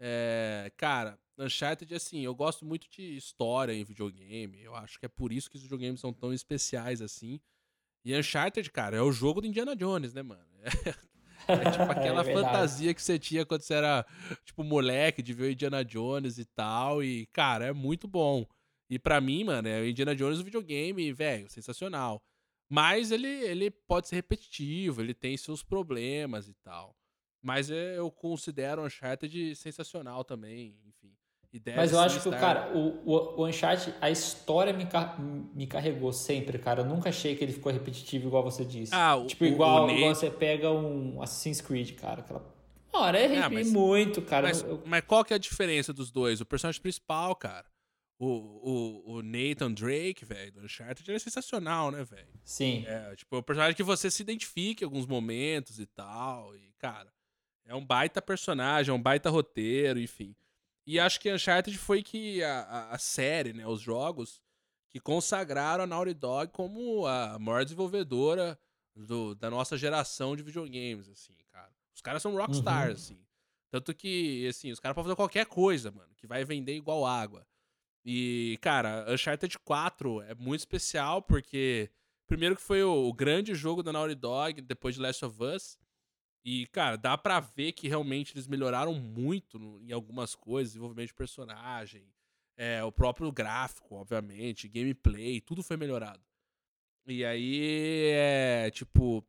[0.00, 4.62] É, cara, Uncharted, assim, eu gosto muito de história em videogame.
[4.62, 7.38] Eu acho que é por isso que os videogames são tão especiais assim.
[8.04, 10.46] E Uncharted, cara, é o jogo do Indiana Jones, né, mano?
[10.62, 11.08] É,
[11.52, 14.06] é tipo aquela é fantasia que você tinha quando você era,
[14.44, 17.02] tipo, moleque, de ver o Indiana Jones e tal.
[17.02, 18.46] E, cara, é muito bom.
[18.90, 22.22] E para mim, mano, é o Indiana Jones o videogame, velho, sensacional.
[22.70, 26.94] Mas ele, ele pode ser repetitivo, ele tem seus problemas e tal.
[27.42, 31.16] Mas é, eu considero o Uncharted sensacional também, enfim.
[31.74, 34.86] Mas eu acho que, cara, o, o, o Uncharted, a história me,
[35.54, 36.82] me carregou sempre, cara.
[36.82, 38.94] Eu nunca achei que ele ficou repetitivo, igual você disse.
[38.94, 42.20] Ah, o, tipo, igual, o igual você pega um Assassin's Creed, cara.
[42.20, 42.44] Aquela
[42.92, 44.48] hora é ah, mas, muito, cara.
[44.48, 44.82] Mas, eu...
[44.84, 46.42] mas, qual que é a diferença dos dois?
[46.42, 47.66] O personagem principal, cara.
[48.18, 52.28] O, o, o Nathan Drake, velho, do Uncharted, ele é sensacional, né, velho?
[52.44, 52.84] Sim.
[52.86, 56.54] É, tipo, o personagem que você se identifica em alguns momentos e tal.
[56.56, 57.10] E, cara,
[57.64, 60.34] é um baita personagem, é um baita roteiro, enfim.
[60.88, 64.40] E acho que Uncharted foi que a, a, série, né, os jogos,
[64.88, 68.58] que consagraram a Naughty Dog como a maior desenvolvedora
[68.96, 71.70] do, da nossa geração de videogames, assim, cara.
[71.94, 72.94] Os caras são rockstars, uhum.
[72.94, 73.26] assim.
[73.70, 77.46] Tanto que, assim, os caras podem fazer qualquer coisa, mano, que vai vender igual água.
[78.02, 81.90] E, cara, Uncharted 4 é muito especial porque,
[82.26, 85.76] primeiro que foi o, o grande jogo da Naughty Dog depois de Last of Us,
[86.50, 91.08] e, cara, dá pra ver que realmente eles melhoraram muito no, em algumas coisas, desenvolvimento
[91.08, 92.10] de personagem,
[92.56, 96.24] é, o próprio gráfico, obviamente, gameplay, tudo foi melhorado.
[97.06, 99.22] E aí, é, tipo,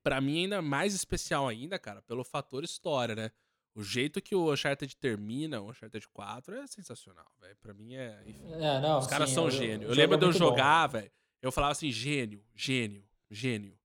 [0.00, 3.32] para mim ainda mais especial ainda, cara, pelo fator história, né?
[3.74, 7.56] O jeito que o Uncharted termina, o Uncharted 4, é sensacional, velho.
[7.56, 8.22] Pra mim é.
[8.24, 9.88] Enfim, é não, os caras são gênio.
[9.88, 11.10] Eu lembro de eu jogar, velho.
[11.42, 13.76] Eu falava assim, gênio, gênio, gênio.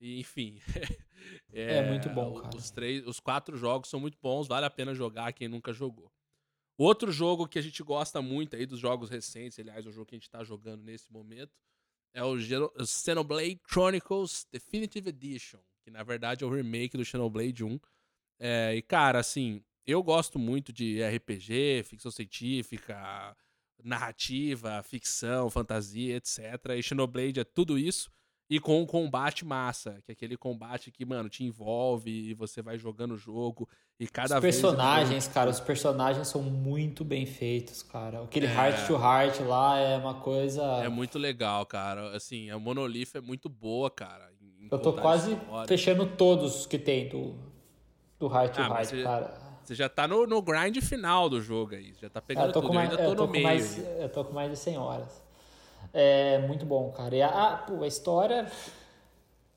[0.00, 0.60] E, enfim.
[1.52, 2.56] É, é, muito bom, cara.
[2.56, 6.10] Os, três, os quatro jogos são muito bons, vale a pena jogar quem nunca jogou.
[6.78, 10.14] Outro jogo que a gente gosta muito aí dos jogos recentes, aliás, o jogo que
[10.14, 11.52] a gente está jogando nesse momento,
[12.14, 12.36] é o
[12.86, 17.78] Xenoblade Chronicles Definitive Edition, que na verdade é o remake do Xenoblade 1.
[18.38, 23.36] É, e cara, assim, eu gosto muito de RPG, ficção científica,
[23.82, 26.38] narrativa, ficção, fantasia, etc.
[26.76, 28.10] E Xenoblade é tudo isso.
[28.50, 32.60] E com um combate massa, que é aquele combate que, mano, te envolve e você
[32.60, 34.56] vai jogando o jogo e cada os vez.
[34.56, 38.24] Os personagens, cara, os personagens são muito bem feitos, cara.
[38.24, 38.52] Aquele é...
[38.52, 40.64] Heart to Heart lá é uma coisa.
[40.82, 42.16] É muito legal, cara.
[42.16, 44.28] Assim, a Monolith é muito boa, cara.
[44.68, 45.38] Eu tô quase
[45.68, 47.36] fechando todos que tem do,
[48.18, 49.50] do Heart to ah, Heart, você, cara.
[49.62, 51.94] Você já tá no, no grind final do jogo aí.
[52.02, 52.72] Já tá pegando tudo.
[52.72, 53.44] Mais, eu ainda tô, tô no meio.
[53.44, 55.29] Mais, eu tô com mais de 100 horas.
[55.92, 57.16] É muito bom, cara.
[57.16, 58.46] E a, pô, a história.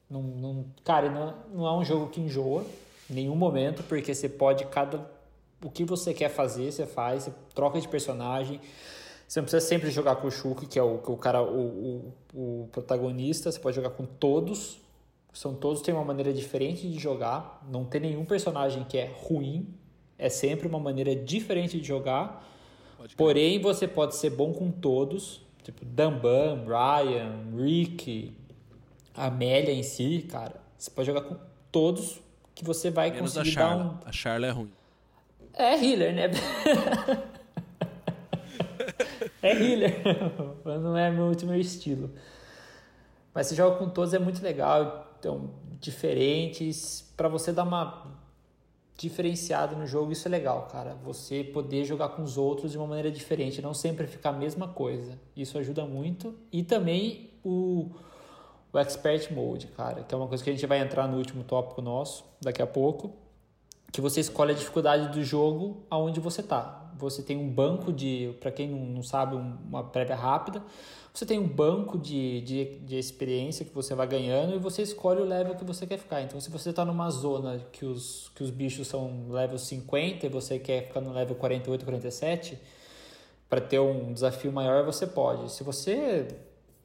[0.10, 2.66] Não, não, cara, não, não é um jogo que enjoa
[3.10, 5.10] em nenhum momento, porque você pode, cada.
[5.64, 8.60] O que você quer fazer, você faz, você troca de personagem.
[9.28, 12.14] Você não precisa sempre jogar com o Shulk, que é o, que o cara, o,
[12.34, 13.52] o, o protagonista.
[13.52, 14.80] Você pode jogar com todos.
[15.34, 17.66] São todos têm uma maneira diferente de jogar.
[17.72, 19.74] Não tem nenhum personagem que é ruim.
[20.20, 22.48] É sempre uma maneira diferente de jogar.
[23.18, 28.36] Porém, você pode ser bom com todos Tipo, Damban, Ryan, Rick,
[29.16, 30.62] Amélia em si, cara.
[30.78, 31.38] Você pode jogar com
[31.72, 32.20] todos
[32.54, 33.98] que você vai Menos conseguir a dar um.
[34.06, 34.72] A Charla é ruim.
[35.54, 36.24] É healer, né?
[39.42, 40.02] é healer.
[40.66, 42.12] Mas não é meu último estilo.
[43.34, 45.16] Mas você joga com todos é muito legal.
[45.20, 47.14] Então, diferentes.
[47.16, 48.23] para você dar uma
[48.98, 50.96] diferenciado no jogo, isso é legal, cara.
[51.04, 54.68] Você poder jogar com os outros de uma maneira diferente, não sempre ficar a mesma
[54.68, 55.20] coisa.
[55.36, 56.34] Isso ajuda muito.
[56.52, 57.90] E também o,
[58.72, 61.44] o Expert Mode, cara, que é uma coisa que a gente vai entrar no último
[61.44, 63.12] tópico nosso daqui a pouco.
[63.92, 66.92] Que você escolhe a dificuldade do jogo aonde você tá.
[66.98, 70.64] Você tem um banco de, para quem não sabe, uma prévia rápida
[71.14, 75.22] você tem um banco de, de, de experiência que você vai ganhando e você escolhe
[75.22, 76.24] o level que você quer ficar.
[76.24, 80.30] Então, se você está numa zona que os, que os bichos são level 50 e
[80.30, 82.58] você quer ficar no level 48, 47,
[83.48, 85.52] para ter um desafio maior, você pode.
[85.52, 86.28] Se você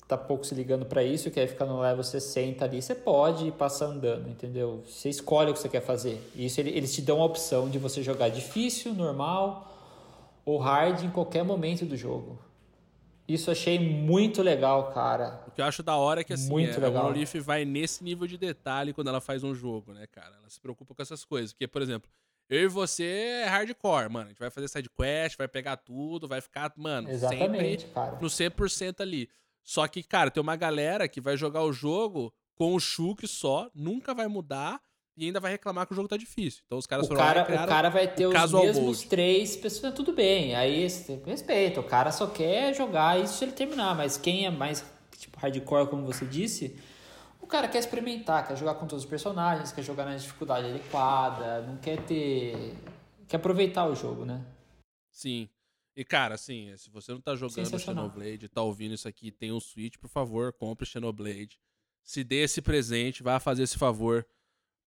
[0.07, 3.87] tá pouco se ligando para isso, quer ficar no level 60 ali, você pode passar
[3.87, 4.83] andando, entendeu?
[4.87, 6.21] Você escolhe o que você quer fazer.
[6.37, 9.75] Isso eles te dão a opção de você jogar difícil, normal
[10.45, 12.48] ou hard em qualquer momento do jogo.
[13.29, 15.45] Isso achei muito legal, cara.
[15.47, 17.03] O que eu acho da hora é que assim, muito é, legal.
[17.03, 20.35] a Monolith vai nesse nível de detalhe quando ela faz um jogo, né, cara?
[20.41, 21.53] Ela se preocupa com essas coisas.
[21.53, 22.11] Porque, por exemplo,
[22.49, 24.27] eu e você é hardcore, mano.
[24.27, 28.19] A gente vai fazer side quest, vai pegar tudo, vai ficar, mano, Exatamente, sempre cara.
[28.19, 29.29] no 100% ali.
[29.63, 33.71] Só que, cara, tem uma galera que vai jogar o jogo com o Shulk só,
[33.75, 34.81] nunca vai mudar
[35.19, 36.63] e ainda vai reclamar que o jogo tá difícil.
[36.65, 39.07] Então os caras O foram lá cara, criaram o cara vai ter os mesmos mode.
[39.09, 40.55] três pessoas, tudo bem.
[40.55, 44.51] Aí você respeita, o cara só quer jogar isso se ele terminar, mas quem é
[44.51, 44.85] mais
[45.19, 46.79] tipo hardcore, como você disse,
[47.41, 51.63] o cara quer experimentar, quer jogar com todos os personagens, quer jogar na dificuldade adequada,
[51.63, 52.75] não quer ter.
[53.27, 54.41] quer aproveitar o jogo, né?
[55.11, 55.49] Sim.
[55.97, 57.77] E, cara, assim, se você não tá jogando.
[57.77, 61.59] Xenoblade, tá ouvindo isso aqui, tem um Switch, por favor, compre Xenoblade.
[62.05, 64.25] Se dê esse presente, vá fazer esse favor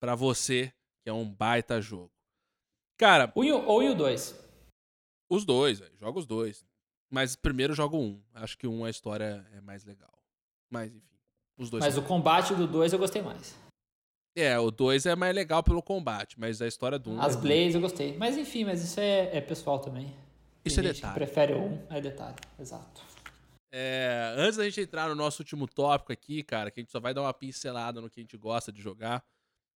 [0.01, 0.73] pra você,
[1.03, 2.11] que é um baita jogo.
[2.97, 4.35] Cara, o- ou e o 2.
[5.29, 6.65] os dois, velho, joga os dois.
[7.09, 8.21] Mas primeiro jogo um.
[8.33, 10.11] Acho que um a história é mais legal.
[10.69, 11.17] Mas, enfim,
[11.57, 13.55] os dois Mas o combate do 2 eu gostei mais.
[14.35, 17.15] É, o 2 é mais legal pelo combate, mas a história do 1.
[17.15, 18.17] Um As é Blaze eu gostei.
[18.17, 20.15] Mas enfim, mas isso é, é pessoal também.
[20.63, 21.13] Isso Tem é gente que detalhe.
[21.15, 22.37] prefere o 1, um, é detalhe.
[22.57, 23.01] Exato.
[23.73, 26.99] É, antes da gente entrar no nosso último tópico aqui, cara, que a gente só
[26.99, 29.23] vai dar uma pincelada no que a gente gosta de jogar,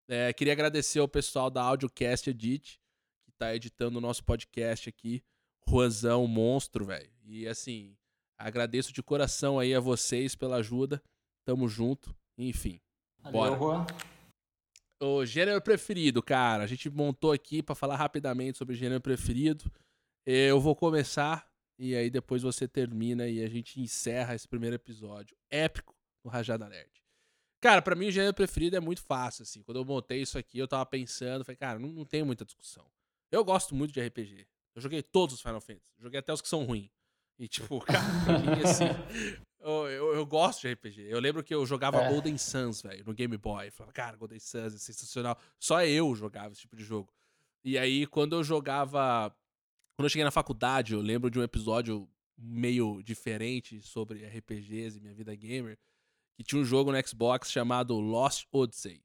[0.07, 2.79] é, queria agradecer ao pessoal da Audiocast Edit,
[3.23, 5.23] que tá editando o nosso podcast aqui,
[5.67, 7.11] Juanzão, monstro, velho.
[7.23, 7.97] E assim,
[8.37, 11.01] agradeço de coração aí a vocês pela ajuda,
[11.43, 12.79] tamo junto, enfim.
[13.19, 13.57] Valeu, Bora.
[13.57, 13.85] Juan.
[15.01, 16.63] O gênero preferido, cara.
[16.63, 19.71] A gente montou aqui pra falar rapidamente sobre gênero preferido.
[20.25, 21.47] Eu vou começar
[21.77, 26.69] e aí depois você termina e a gente encerra esse primeiro episódio épico do Rajada
[26.69, 27.04] Nerd.
[27.65, 29.63] Cara, pra mim o gênero preferido é muito fácil, assim.
[29.63, 32.85] Quando eu montei isso aqui, eu tava pensando, falei, cara, não, não tem muita discussão.
[33.31, 34.45] Eu gosto muito de RPG.
[34.75, 35.91] Eu joguei todos os Final Fantasy.
[35.97, 36.91] Joguei até os que são ruins.
[37.39, 38.83] E, tipo, cara, pra mim, assim,
[39.59, 41.07] eu, eu, eu gosto de RPG.
[41.09, 42.09] Eu lembro que eu jogava É.
[42.11, 43.65] Golden Suns, velho, no Game Boy.
[43.65, 45.35] Eu falava, cara, Golden Suns é sensacional.
[45.59, 47.11] Só eu jogava esse tipo de jogo.
[47.63, 49.35] E aí, quando eu jogava.
[49.97, 52.07] Quando eu cheguei na faculdade, eu lembro de um episódio
[52.37, 55.79] meio diferente sobre RPGs e minha vida gamer.
[56.35, 59.01] Que tinha um jogo no Xbox chamado Lost Odyssey.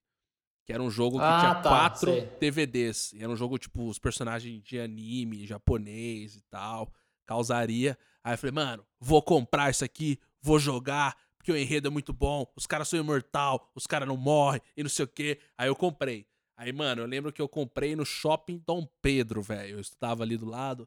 [0.67, 2.27] Que era um jogo que Ah, tinha tá, quatro sei.
[2.41, 3.13] DVDs.
[3.13, 6.93] E era um jogo, tipo, os personagens de anime, japonês e tal.
[7.27, 7.97] Causaria.
[8.23, 12.13] Aí eu falei, mano, vou comprar isso aqui, vou jogar, porque o enredo é muito
[12.13, 15.39] bom, os caras são imortal, os caras não morrem e não sei o quê.
[15.57, 16.27] Aí eu comprei.
[16.57, 19.77] Aí, mano, eu lembro que eu comprei no Shopping Dom Pedro, velho.
[19.77, 20.87] Eu estudava ali do lado.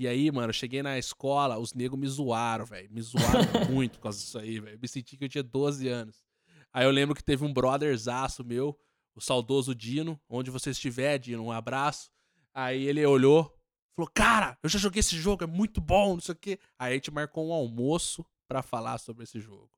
[0.00, 2.88] E aí, mano, eu cheguei na escola, os negros me zoaram, velho.
[2.90, 4.78] Me zoaram muito por causa disso aí, velho.
[4.80, 6.24] Me senti que eu tinha 12 anos.
[6.72, 8.80] Aí eu lembro que teve um brotherzaço meu,
[9.14, 12.10] o saudoso Dino, onde você estiver, Dino, um abraço.
[12.54, 13.54] Aí ele olhou,
[13.94, 16.58] falou: Cara, eu já joguei esse jogo, é muito bom, não sei o quê.
[16.78, 19.70] Aí a gente marcou um almoço pra falar sobre esse jogo.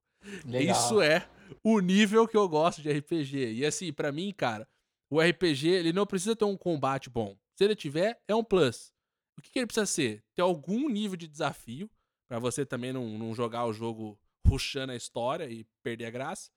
[0.45, 0.77] Legal.
[0.77, 1.29] Isso é
[1.65, 3.55] o nível que eu gosto de RPG.
[3.55, 4.69] E assim, pra mim, cara,
[5.11, 7.37] o RPG, ele não precisa ter um combate bom.
[7.57, 8.93] Se ele tiver, é um plus.
[9.39, 10.23] O que, que ele precisa ser?
[10.35, 11.91] Ter algum nível de desafio,
[12.29, 16.51] pra você também não, não jogar o jogo rushando a história e perder a graça.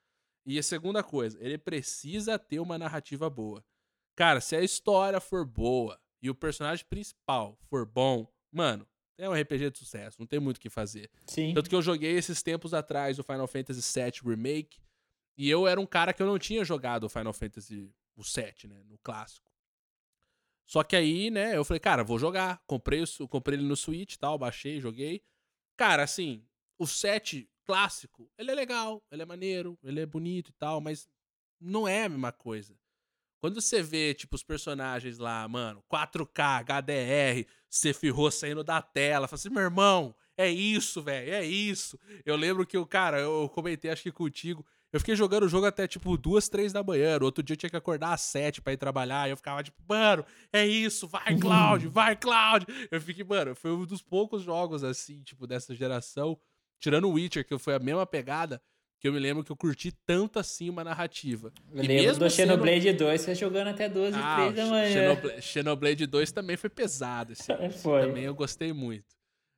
[0.46, 3.64] E a segunda coisa, ele precisa ter uma narrativa boa.
[4.16, 9.34] Cara, se a história for boa e o personagem principal for bom, mano, é um
[9.34, 11.10] RPG de sucesso, não tem muito o que fazer.
[11.26, 11.54] Sim.
[11.54, 14.80] Tanto que eu joguei esses tempos atrás o Final Fantasy VII Remake.
[15.38, 18.68] E eu era um cara que eu não tinha jogado o Final Fantasy o 7,
[18.68, 18.84] né?
[18.86, 19.50] No clássico.
[20.66, 22.62] Só que aí, né, eu falei, cara, vou jogar.
[22.66, 25.24] Comprei, o comprei ele no Switch e tal, baixei, joguei.
[25.78, 26.44] Cara, assim,
[26.78, 31.08] o 7 clássico, ele é legal, ele é maneiro, ele é bonito e tal, mas
[31.60, 32.78] não é a mesma coisa.
[33.40, 39.36] Quando você vê, tipo, os personagens lá, mano, 4K, HDR, Sephiroth saindo da tela, fala
[39.36, 42.00] assim, meu irmão, é isso, velho, é isso.
[42.26, 45.66] Eu lembro que o cara, eu comentei, acho que contigo, eu fiquei jogando o jogo
[45.66, 47.20] até, tipo, duas, três da manhã.
[47.20, 49.28] No outro dia eu tinha que acordar às sete pra ir trabalhar.
[49.28, 52.66] E eu ficava, tipo, mano, é isso, vai, Cloud, vai, Cloud.
[52.90, 56.40] Eu fiquei, mano, foi um dos poucos jogos, assim, tipo, dessa geração,
[56.80, 58.62] tirando o Witcher, que foi a mesma pegada,
[59.00, 61.52] que eu me lembro que eu curti tanto assim uma narrativa.
[61.74, 64.66] Eu E lembro do sendo- Xenoblade 2, você jogando até 12 e Ah, 3 da
[64.68, 64.92] manhã.
[64.94, 67.44] Xenoblade, Xenoblade 2 também foi pesado, esse
[67.84, 68.08] Foi.
[68.08, 69.14] também eu gostei muito.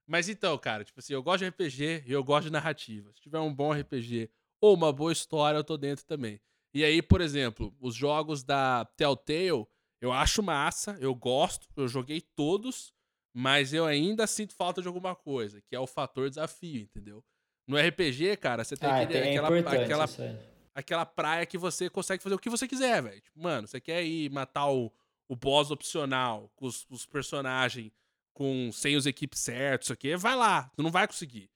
[0.07, 3.11] Mas então, cara, tipo assim, eu gosto de RPG e eu gosto de narrativa.
[3.13, 4.29] Se tiver um bom RPG
[4.61, 6.39] ou uma boa história, eu tô dentro também.
[6.73, 9.65] E aí, por exemplo, os jogos da Telltale,
[10.01, 12.93] eu acho massa, eu gosto, eu joguei todos,
[13.33, 17.23] mas eu ainda sinto falta de alguma coisa, que é o fator desafio, entendeu?
[17.67, 20.39] No RPG, cara, você tem Ah, aquele- é aquela, importante aquela, aí.
[20.75, 23.19] aquela praia que você consegue fazer o que você quiser, velho.
[23.21, 24.91] Tipo, mano, você quer ir matar o,
[25.27, 27.91] o boss opcional com os, os personagens
[28.33, 31.49] com sem os equipes certos, isso aqui, vai lá, tu não vai conseguir.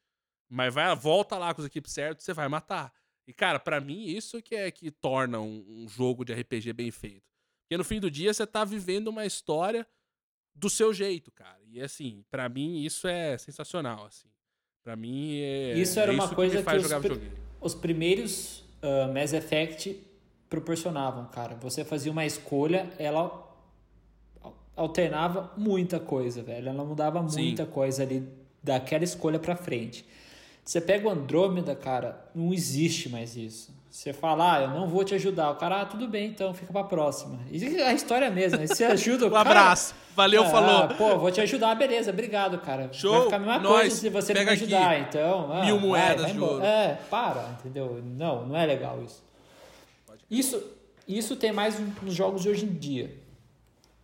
[0.52, 2.92] Mas vai, volta lá com os equipes certos, você vai matar.
[3.26, 6.92] E, cara, pra mim, isso que é que torna um, um jogo de RPG bem
[6.92, 7.24] feito.
[7.64, 9.88] Porque no fim do dia, você tá vivendo uma história
[10.54, 11.60] do seu jeito, cara.
[11.66, 14.28] E, assim, pra mim, isso é sensacional, assim.
[14.84, 17.32] Pra mim, é Isso era é uma me coisa que faz os videogame.
[17.62, 20.02] Os primeiros ah, Mass Effect
[20.50, 21.56] proporcionavam, cara.
[21.56, 23.48] Você fazia uma escolha, ela
[24.76, 26.68] alternava muita coisa, velho.
[26.68, 27.44] Ela mudava Sim.
[27.44, 28.28] muita coisa ali
[28.62, 30.06] daquela escolha pra frente.
[30.64, 33.74] Você pega o Andrômeda, cara, não existe mais isso.
[33.90, 35.52] Você fala, ah, eu não vou te ajudar.
[35.52, 37.40] O cara, ah, tudo bem, então fica pra próxima.
[37.52, 38.66] E a história é a mesma.
[38.66, 39.50] Você ajuda o Um cara.
[39.50, 39.94] abraço.
[40.16, 40.88] Valeu, Ah, falou.
[40.96, 42.90] Pô, vou te ajudar, beleza, obrigado, cara.
[42.94, 45.52] Show, Vai ficar a mesma nós, coisa se você pega me aqui ajudar, então.
[45.52, 46.54] ah, mil vai, moedas vai de embora.
[46.54, 46.66] ouro.
[46.66, 48.02] É, para, entendeu?
[48.04, 49.22] Não, não é legal isso.
[50.30, 50.64] Isso,
[51.08, 53.14] isso tem mais nos jogos de hoje em dia.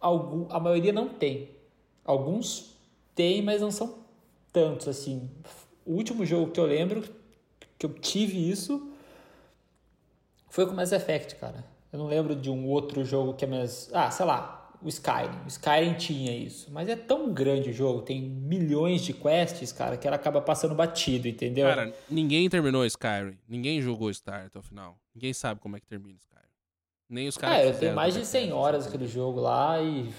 [0.01, 1.49] Algum, a maioria não tem.
[2.03, 2.73] Alguns
[3.15, 3.95] tem, mas não são
[4.51, 5.29] tantos assim.
[5.87, 7.03] O último jogo que eu lembro
[7.79, 8.91] que eu tive isso
[10.49, 11.63] foi com Mass Effect, cara.
[11.91, 13.89] Eu não lembro de um outro jogo que é mais.
[13.93, 15.43] Ah, sei lá, o Skyrim.
[15.45, 16.69] O Skyrim tinha isso.
[16.71, 20.75] Mas é tão grande o jogo, tem milhões de quests, cara, que ela acaba passando
[20.75, 21.67] batido, entendeu?
[21.67, 23.37] Cara, ninguém terminou Skyrim.
[23.47, 24.97] Ninguém jogou Star até o final.
[25.15, 26.37] Ninguém sabe como é que termina Skyrim.
[27.09, 28.53] Nem os caras É, eu tenho mais de também 100 sabem.
[28.57, 30.09] horas aquele jogo lá e.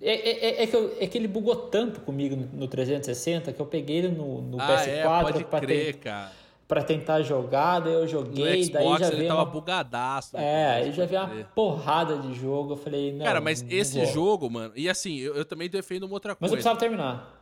[0.00, 3.52] É, é- é- é que eu- é que ele bugou tanto comigo no, no 360
[3.52, 6.32] que eu peguei ele no, no Ah, é, PS4 pode pra, crer, ten- cara.
[6.68, 10.36] pra tentar jogar, daí eu No joguei, daí Xbox já ele tava uma, bugadaço.
[10.36, 13.24] no É, aí já veio uma porrada de jogo, eu falei, não.
[13.24, 14.06] Cara, mas não esse vou.
[14.06, 14.72] jogo, mano...
[14.76, 16.56] E assim, eu, eu também defendo uma outra Mas eu coisa.
[16.56, 17.36] precisava terminar.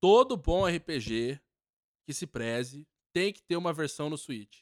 [0.00, 1.38] Todo bom RPG
[2.08, 4.60] que se preze tem que ter uma versão no Switch.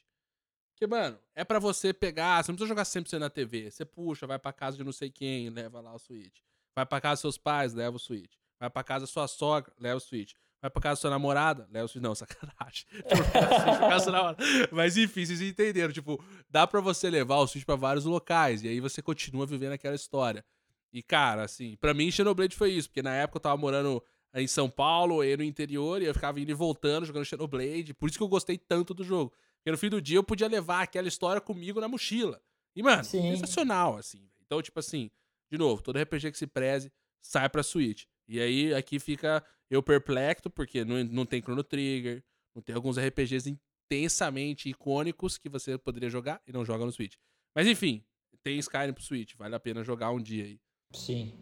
[0.75, 2.43] Porque, mano, é pra você pegar...
[2.43, 3.69] Você não precisa jogar sempre na TV.
[3.71, 6.39] Você puxa, vai pra casa de não sei quem, leva lá o Switch.
[6.75, 8.31] Vai pra casa dos seus pais, leva o Switch.
[8.59, 10.33] Vai pra casa da sua sogra, leva o Switch.
[10.61, 12.03] Vai pra casa da sua namorada, leva o Switch.
[12.03, 12.85] Não, sacanagem.
[12.91, 14.43] Vai pra casa da sua namorada.
[14.71, 15.93] Mas enfim, vocês entenderam.
[15.93, 18.63] Tipo, dá pra você levar o Switch pra vários locais.
[18.63, 20.43] E aí você continua vivendo aquela história.
[20.91, 22.89] E, cara, assim, pra mim, Xenoblade foi isso.
[22.89, 24.03] Porque na época eu tava morando
[24.33, 27.93] em São Paulo, eu no interior, e eu ficava indo e voltando jogando Xenoblade.
[27.93, 29.33] Por isso que eu gostei tanto do jogo.
[29.57, 32.41] Porque no fim do dia eu podia levar aquela história comigo na mochila.
[32.75, 33.21] E, mano, Sim.
[33.33, 34.29] sensacional, assim.
[34.45, 35.09] Então, tipo assim,
[35.51, 36.91] de novo, todo RPG que se preze
[37.21, 38.05] sai pra Switch.
[38.27, 42.23] E aí aqui fica eu perplexo, porque não, não tem Chrono Trigger,
[42.55, 43.57] não tem alguns RPGs
[43.91, 47.15] intensamente icônicos que você poderia jogar e não joga no Switch.
[47.55, 48.03] Mas enfim,
[48.43, 50.59] tem Skyrim pro Switch, vale a pena jogar um dia aí.
[50.93, 51.33] Sim.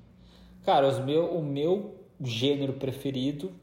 [0.64, 3.53] Cara, os meu, o meu gênero preferido,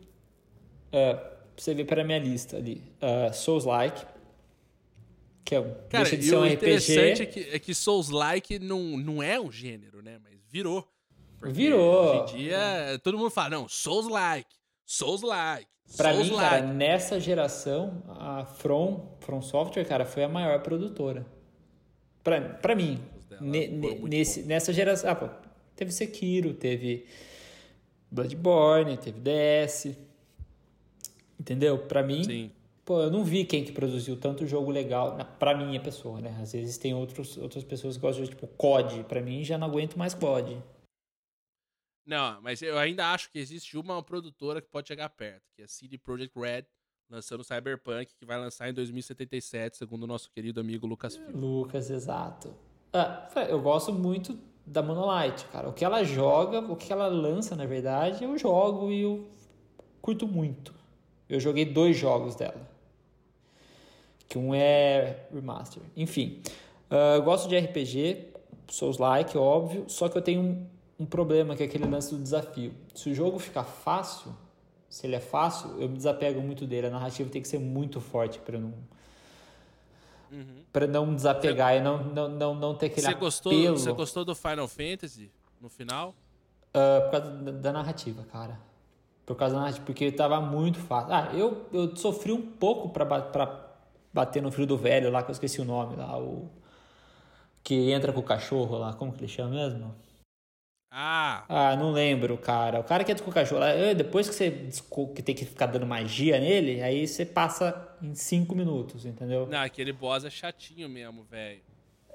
[0.93, 4.07] é, você vê para minha lista ali, é, Souls-like,
[5.45, 6.55] que é, Cara, deixa de ser um o RPG.
[6.55, 10.19] interessante é que, é que Souls-like não, não é um gênero, né?
[10.23, 10.89] Mas virou.
[11.43, 12.25] Virou.
[12.25, 14.49] Hoje em dia, todo mundo fala, não, Souls-like,
[14.87, 15.67] Souls-like,
[15.99, 21.27] Pra mim, cara, nessa geração, a From, From Software, cara, foi a maior produtora.
[22.23, 22.99] Pra, pra mim,
[23.39, 25.11] ne- nesse, nessa geração.
[25.11, 25.29] Ah, pô,
[25.77, 27.05] teve Sekiro, teve
[28.11, 29.95] Bloodborne, teve DS.
[31.39, 31.79] Entendeu?
[31.79, 32.51] Pra mim, Sim.
[32.85, 35.17] Pô, eu não vi quem que produziu tanto jogo legal.
[35.39, 36.37] Pra minha pessoa, né?
[36.41, 39.05] Às vezes tem outros, outras pessoas que gostam de, tipo, COD.
[39.05, 40.63] Pra mim, já não aguento mais COD.
[42.07, 45.65] Não, mas eu ainda acho que existe uma produtora que pode chegar perto, que é
[45.65, 46.67] a CD Projekt Red,
[47.09, 51.35] lançando Cyberpunk, que vai lançar em 2077, segundo o nosso querido amigo Lucas Filho.
[51.35, 52.55] Lucas, exato.
[52.93, 55.69] Ah, eu gosto muito da Monolith, cara.
[55.69, 59.27] O que ela joga, o que ela lança, na verdade, eu jogo e eu
[60.03, 60.75] curto muito.
[61.27, 62.74] Eu joguei dois jogos dela.
[64.29, 65.83] Que um é remaster.
[65.97, 66.41] Enfim,
[67.17, 68.29] eu gosto de RPG,
[68.69, 70.67] Souls-like, óbvio, só que eu tenho um,
[71.01, 72.73] um problema, que é aquele lance do desafio.
[72.95, 74.35] Se o jogo ficar fácil,
[74.89, 76.87] se ele é fácil, eu me desapego muito dele.
[76.87, 78.73] A narrativa tem que ser muito forte para não
[80.33, 80.65] Uhum.
[80.73, 84.25] para não desapegar e não, não, não, não ter aquele Você gostou, apelo você gostou
[84.25, 86.13] do Final Fantasy no final?
[86.73, 88.59] ah, por causa da, da narrativa, cara.
[89.25, 91.15] Por causa da narrativa, porque tava muito fácil.
[91.15, 93.07] Ah, eu, eu sofri um pouco pra
[94.15, 96.49] bater no filho do velho lá, que eu esqueci o nome lá, o...
[97.63, 99.95] Que entra com o cachorro lá, como que ele chama mesmo?
[100.91, 102.79] Ah, Ah, não lembro, cara.
[102.79, 104.69] O cara que entra com o cachorro lá, eh, depois que você
[105.15, 109.47] que tem que ficar dando magia nele, aí você passa em cinco minutos, entendeu?
[109.47, 111.61] não, aquele boss é chatinho mesmo, velho.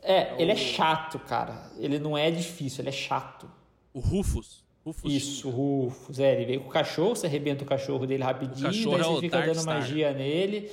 [0.01, 1.69] É, ele é o- chato, cara.
[1.77, 3.51] Ele não é difícil, ele é chato.
[3.93, 4.63] O Rufus.
[4.85, 5.11] Rufus.
[5.11, 6.19] Isso, Rufus.
[6.19, 9.03] É, ele veio com o cachorro, você arrebenta o cachorro dele rapidinho, cachorro daí é
[9.03, 10.71] você o fica dando magia nele.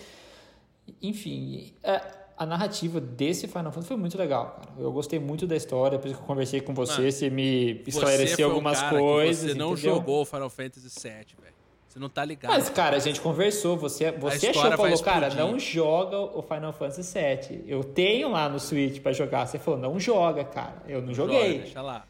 [1.03, 2.01] Enfim, é,
[2.37, 4.69] a narrativa desse Final Fantasy foi muito legal, cara.
[4.79, 7.91] Eu gostei muito da história, depois que eu conversei com você, Mano, você me Você
[7.91, 9.53] esclareceu um algumas cara coisas.
[9.53, 9.95] Você não entendeu?
[9.95, 11.13] jogou Final Fantasy VII,
[11.43, 11.57] velho.
[11.89, 12.53] Você não tá ligado.
[12.53, 15.37] Mas, cara, a gente conversou, você, você achou, falou, cara, explodir.
[15.53, 17.65] não joga o Final Fantasy VII.
[17.67, 19.47] Eu tenho lá no Switch pra jogar.
[19.47, 20.83] Você falou, não joga, cara.
[20.87, 21.59] Eu não Joga, joguei.
[21.61, 22.05] deixa lá.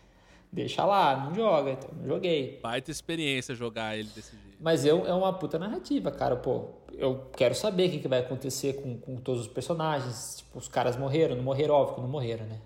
[0.56, 2.58] Deixa lá, não joga, então não joguei.
[2.62, 4.56] Baita experiência jogar ele desse jeito.
[4.58, 6.34] Mas eu, é uma puta narrativa, cara.
[6.34, 10.38] Pô, eu quero saber o que, que vai acontecer com, com todos os personagens.
[10.38, 12.58] Tipo, os caras morreram, não morreram, óbvio que não morreram, né?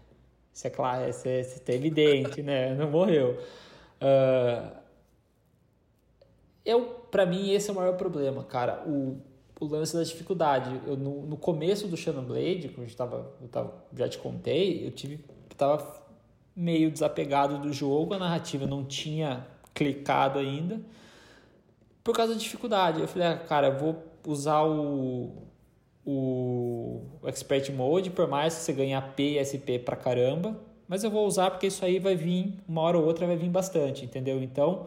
[0.54, 2.76] Isso é claro, isso é, isso é evidente, né?
[2.76, 3.36] Não morreu.
[4.00, 4.70] Ah,
[6.64, 8.84] eu, pra mim, esse é o maior problema, cara.
[8.86, 9.20] O,
[9.58, 10.80] o lance da dificuldade.
[10.86, 14.86] Eu, no, no começo do Xenoblade, como a gente tava, eu tava, já te contei,
[14.86, 16.00] eu tive, eu tava
[16.54, 20.80] meio desapegado do jogo, a narrativa não tinha clicado ainda
[22.02, 23.00] por causa da dificuldade.
[23.00, 25.30] Eu falei, ah, cara, vou usar o,
[26.04, 30.56] o, Expert Mode, por mais que você ganhe AP e SP pra caramba,
[30.88, 33.48] mas eu vou usar porque isso aí vai vir, uma hora ou outra vai vir
[33.48, 34.42] bastante, entendeu?
[34.42, 34.86] Então,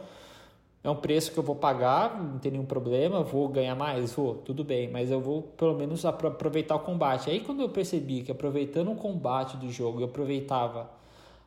[0.84, 4.36] é um preço que eu vou pagar, não tem nenhum problema, vou ganhar mais, vou,
[4.36, 7.30] tudo bem, mas eu vou pelo menos apro- aproveitar o combate.
[7.30, 10.90] Aí quando eu percebi que aproveitando o combate do jogo, eu aproveitava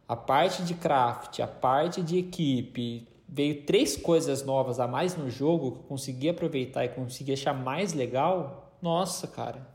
[0.09, 5.28] a parte de craft, a parte de equipe, veio três coisas novas a mais no
[5.30, 8.72] jogo que eu consegui aproveitar e consegui achar mais legal.
[8.80, 9.66] Nossa, cara,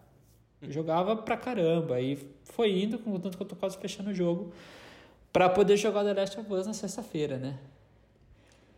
[0.62, 1.96] eu jogava pra caramba.
[1.96, 4.54] Aí foi indo, contanto que eu tô quase fechando o jogo,
[5.34, 7.60] pra poder jogar The Last of Us na sexta-feira, né?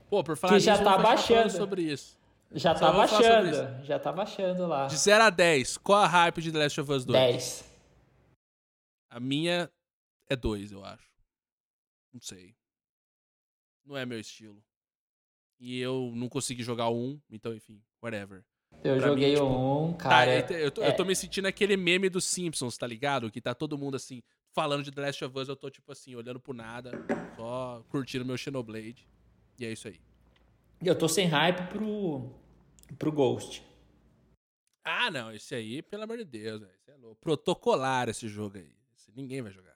[0.10, 1.50] Pô, por falar Que já nisso, tá baixando.
[1.52, 2.18] sobre isso.
[2.56, 4.86] Já Só tá baixando, já tá baixando lá.
[4.86, 7.20] De 0 a 10, qual a hype de The Last of Us 2?
[7.20, 7.66] 10.
[9.10, 9.68] A minha
[10.30, 11.13] é 2, eu acho.
[12.14, 12.56] Não sei.
[13.86, 14.64] Não é meu estilo.
[15.60, 18.44] E eu não consegui jogar o 1, então enfim, whatever.
[18.84, 20.52] Eu Pra joguei mim, tipo, um, Tá, cara.
[20.54, 23.32] eu, eu tô, eu tô me sentindo aquele meme dos Simpsons, tá ligado?
[23.32, 26.16] Que tá todo mundo assim, falando de The Last of Us, eu tô tipo assim,
[26.16, 26.92] olhando pro nada,
[27.36, 29.08] só curtindo meu Xenoblade.
[29.60, 30.02] E é isso aí.
[30.84, 32.30] Eu tô sem hype pro,
[32.98, 33.64] pro Ghost.
[34.84, 36.74] Ah, não, esse aí, pelo amor de Deus, velho.
[36.88, 37.22] É louco.
[37.22, 38.76] Protocolar esse jogo aí.
[38.98, 39.73] Esse ninguém vai jogar.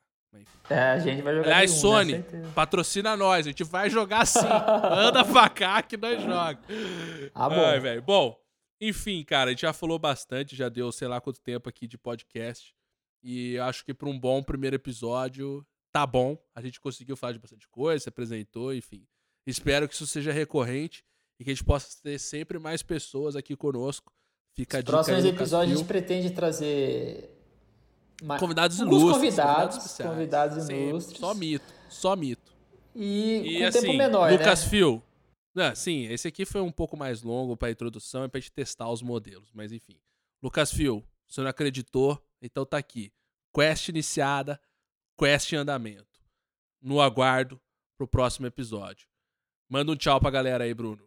[0.70, 2.52] É, a gente vai jogar Aliás, um, Sony, né?
[2.54, 3.46] Patrocina nós.
[3.46, 4.40] A gente vai jogar sim.
[4.46, 6.60] Anda pra cá que nós joga.
[7.34, 7.66] Ah, bom.
[7.66, 8.02] Ai, velho.
[8.02, 8.38] Bom,
[8.80, 11.98] enfim, cara, a gente já falou bastante, já deu sei lá quanto tempo aqui de
[11.98, 12.74] podcast.
[13.24, 16.38] E eu acho que pra um bom primeiro episódio, tá bom.
[16.54, 19.06] A gente conseguiu falar de bastante coisa, se apresentou, enfim.
[19.46, 21.04] Espero que isso seja recorrente
[21.40, 24.14] e que a gente possa ter sempre mais pessoas aqui conosco.
[24.54, 27.37] Fica a Nos dica próximos episódios a gente pretende trazer
[28.22, 29.13] ma- Convidados ilustres.
[29.13, 30.89] convidados, convidados Sempre.
[30.89, 31.20] ilustres.
[31.20, 32.51] Só mito, só mito.
[32.95, 34.70] E, E com assim, tempo menor, Lucas né?
[34.70, 35.03] Phil.
[35.53, 38.89] Não, sim, esse aqui foi um pouco mais longo pra introdução e pra gente testar
[38.89, 39.99] os modelos, mas enfim.
[40.41, 43.11] Lucas Phil, você não acreditou, então tá aqui.
[43.55, 44.59] Quest iniciada,
[45.20, 46.05] quest em andamento.
[46.82, 47.59] No aguardo
[47.97, 49.07] pro próximo episódio.
[49.70, 51.03] Manda um tchau pra galera aí, Bruno.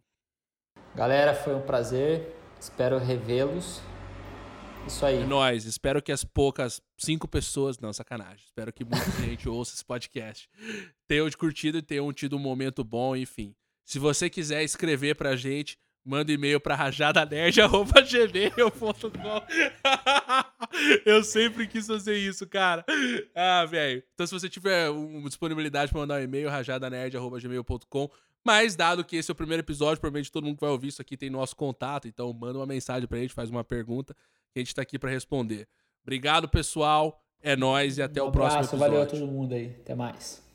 [0.96, 2.36] Galera, foi um prazer.
[2.60, 3.80] Espero revê-los.
[4.86, 5.18] Isso aí.
[5.18, 5.64] É nóis.
[5.64, 7.78] Espero que as poucas cinco pessoas.
[7.78, 8.44] Não, sacanagem.
[8.44, 10.48] Espero que muita gente ouça esse podcast.
[11.06, 13.54] Tenham curtido e tenham tido um momento bom, enfim.
[13.84, 19.42] Se você quiser escrever pra gente, manda e-mail pra rajadanerj.gmail.com
[21.04, 22.84] Eu sempre quis fazer isso, cara.
[23.34, 24.02] Ah, velho.
[24.14, 24.88] Então, se você tiver
[25.24, 28.10] disponibilidade pra mandar um e-mail, rajadanerd.gmail.com.
[28.42, 31.02] Mas, dado que esse é o primeiro episódio, provavelmente todo mundo que vai ouvir isso
[31.02, 32.08] aqui tem nosso contato.
[32.08, 34.16] Então, manda uma mensagem pra gente, faz uma pergunta
[34.52, 35.66] que a gente tá aqui pra responder.
[36.02, 37.22] Obrigado, pessoal.
[37.42, 38.92] É nóis e até um o próximo abraço, episódio.
[38.92, 39.76] valeu a todo mundo aí.
[39.80, 40.49] Até mais.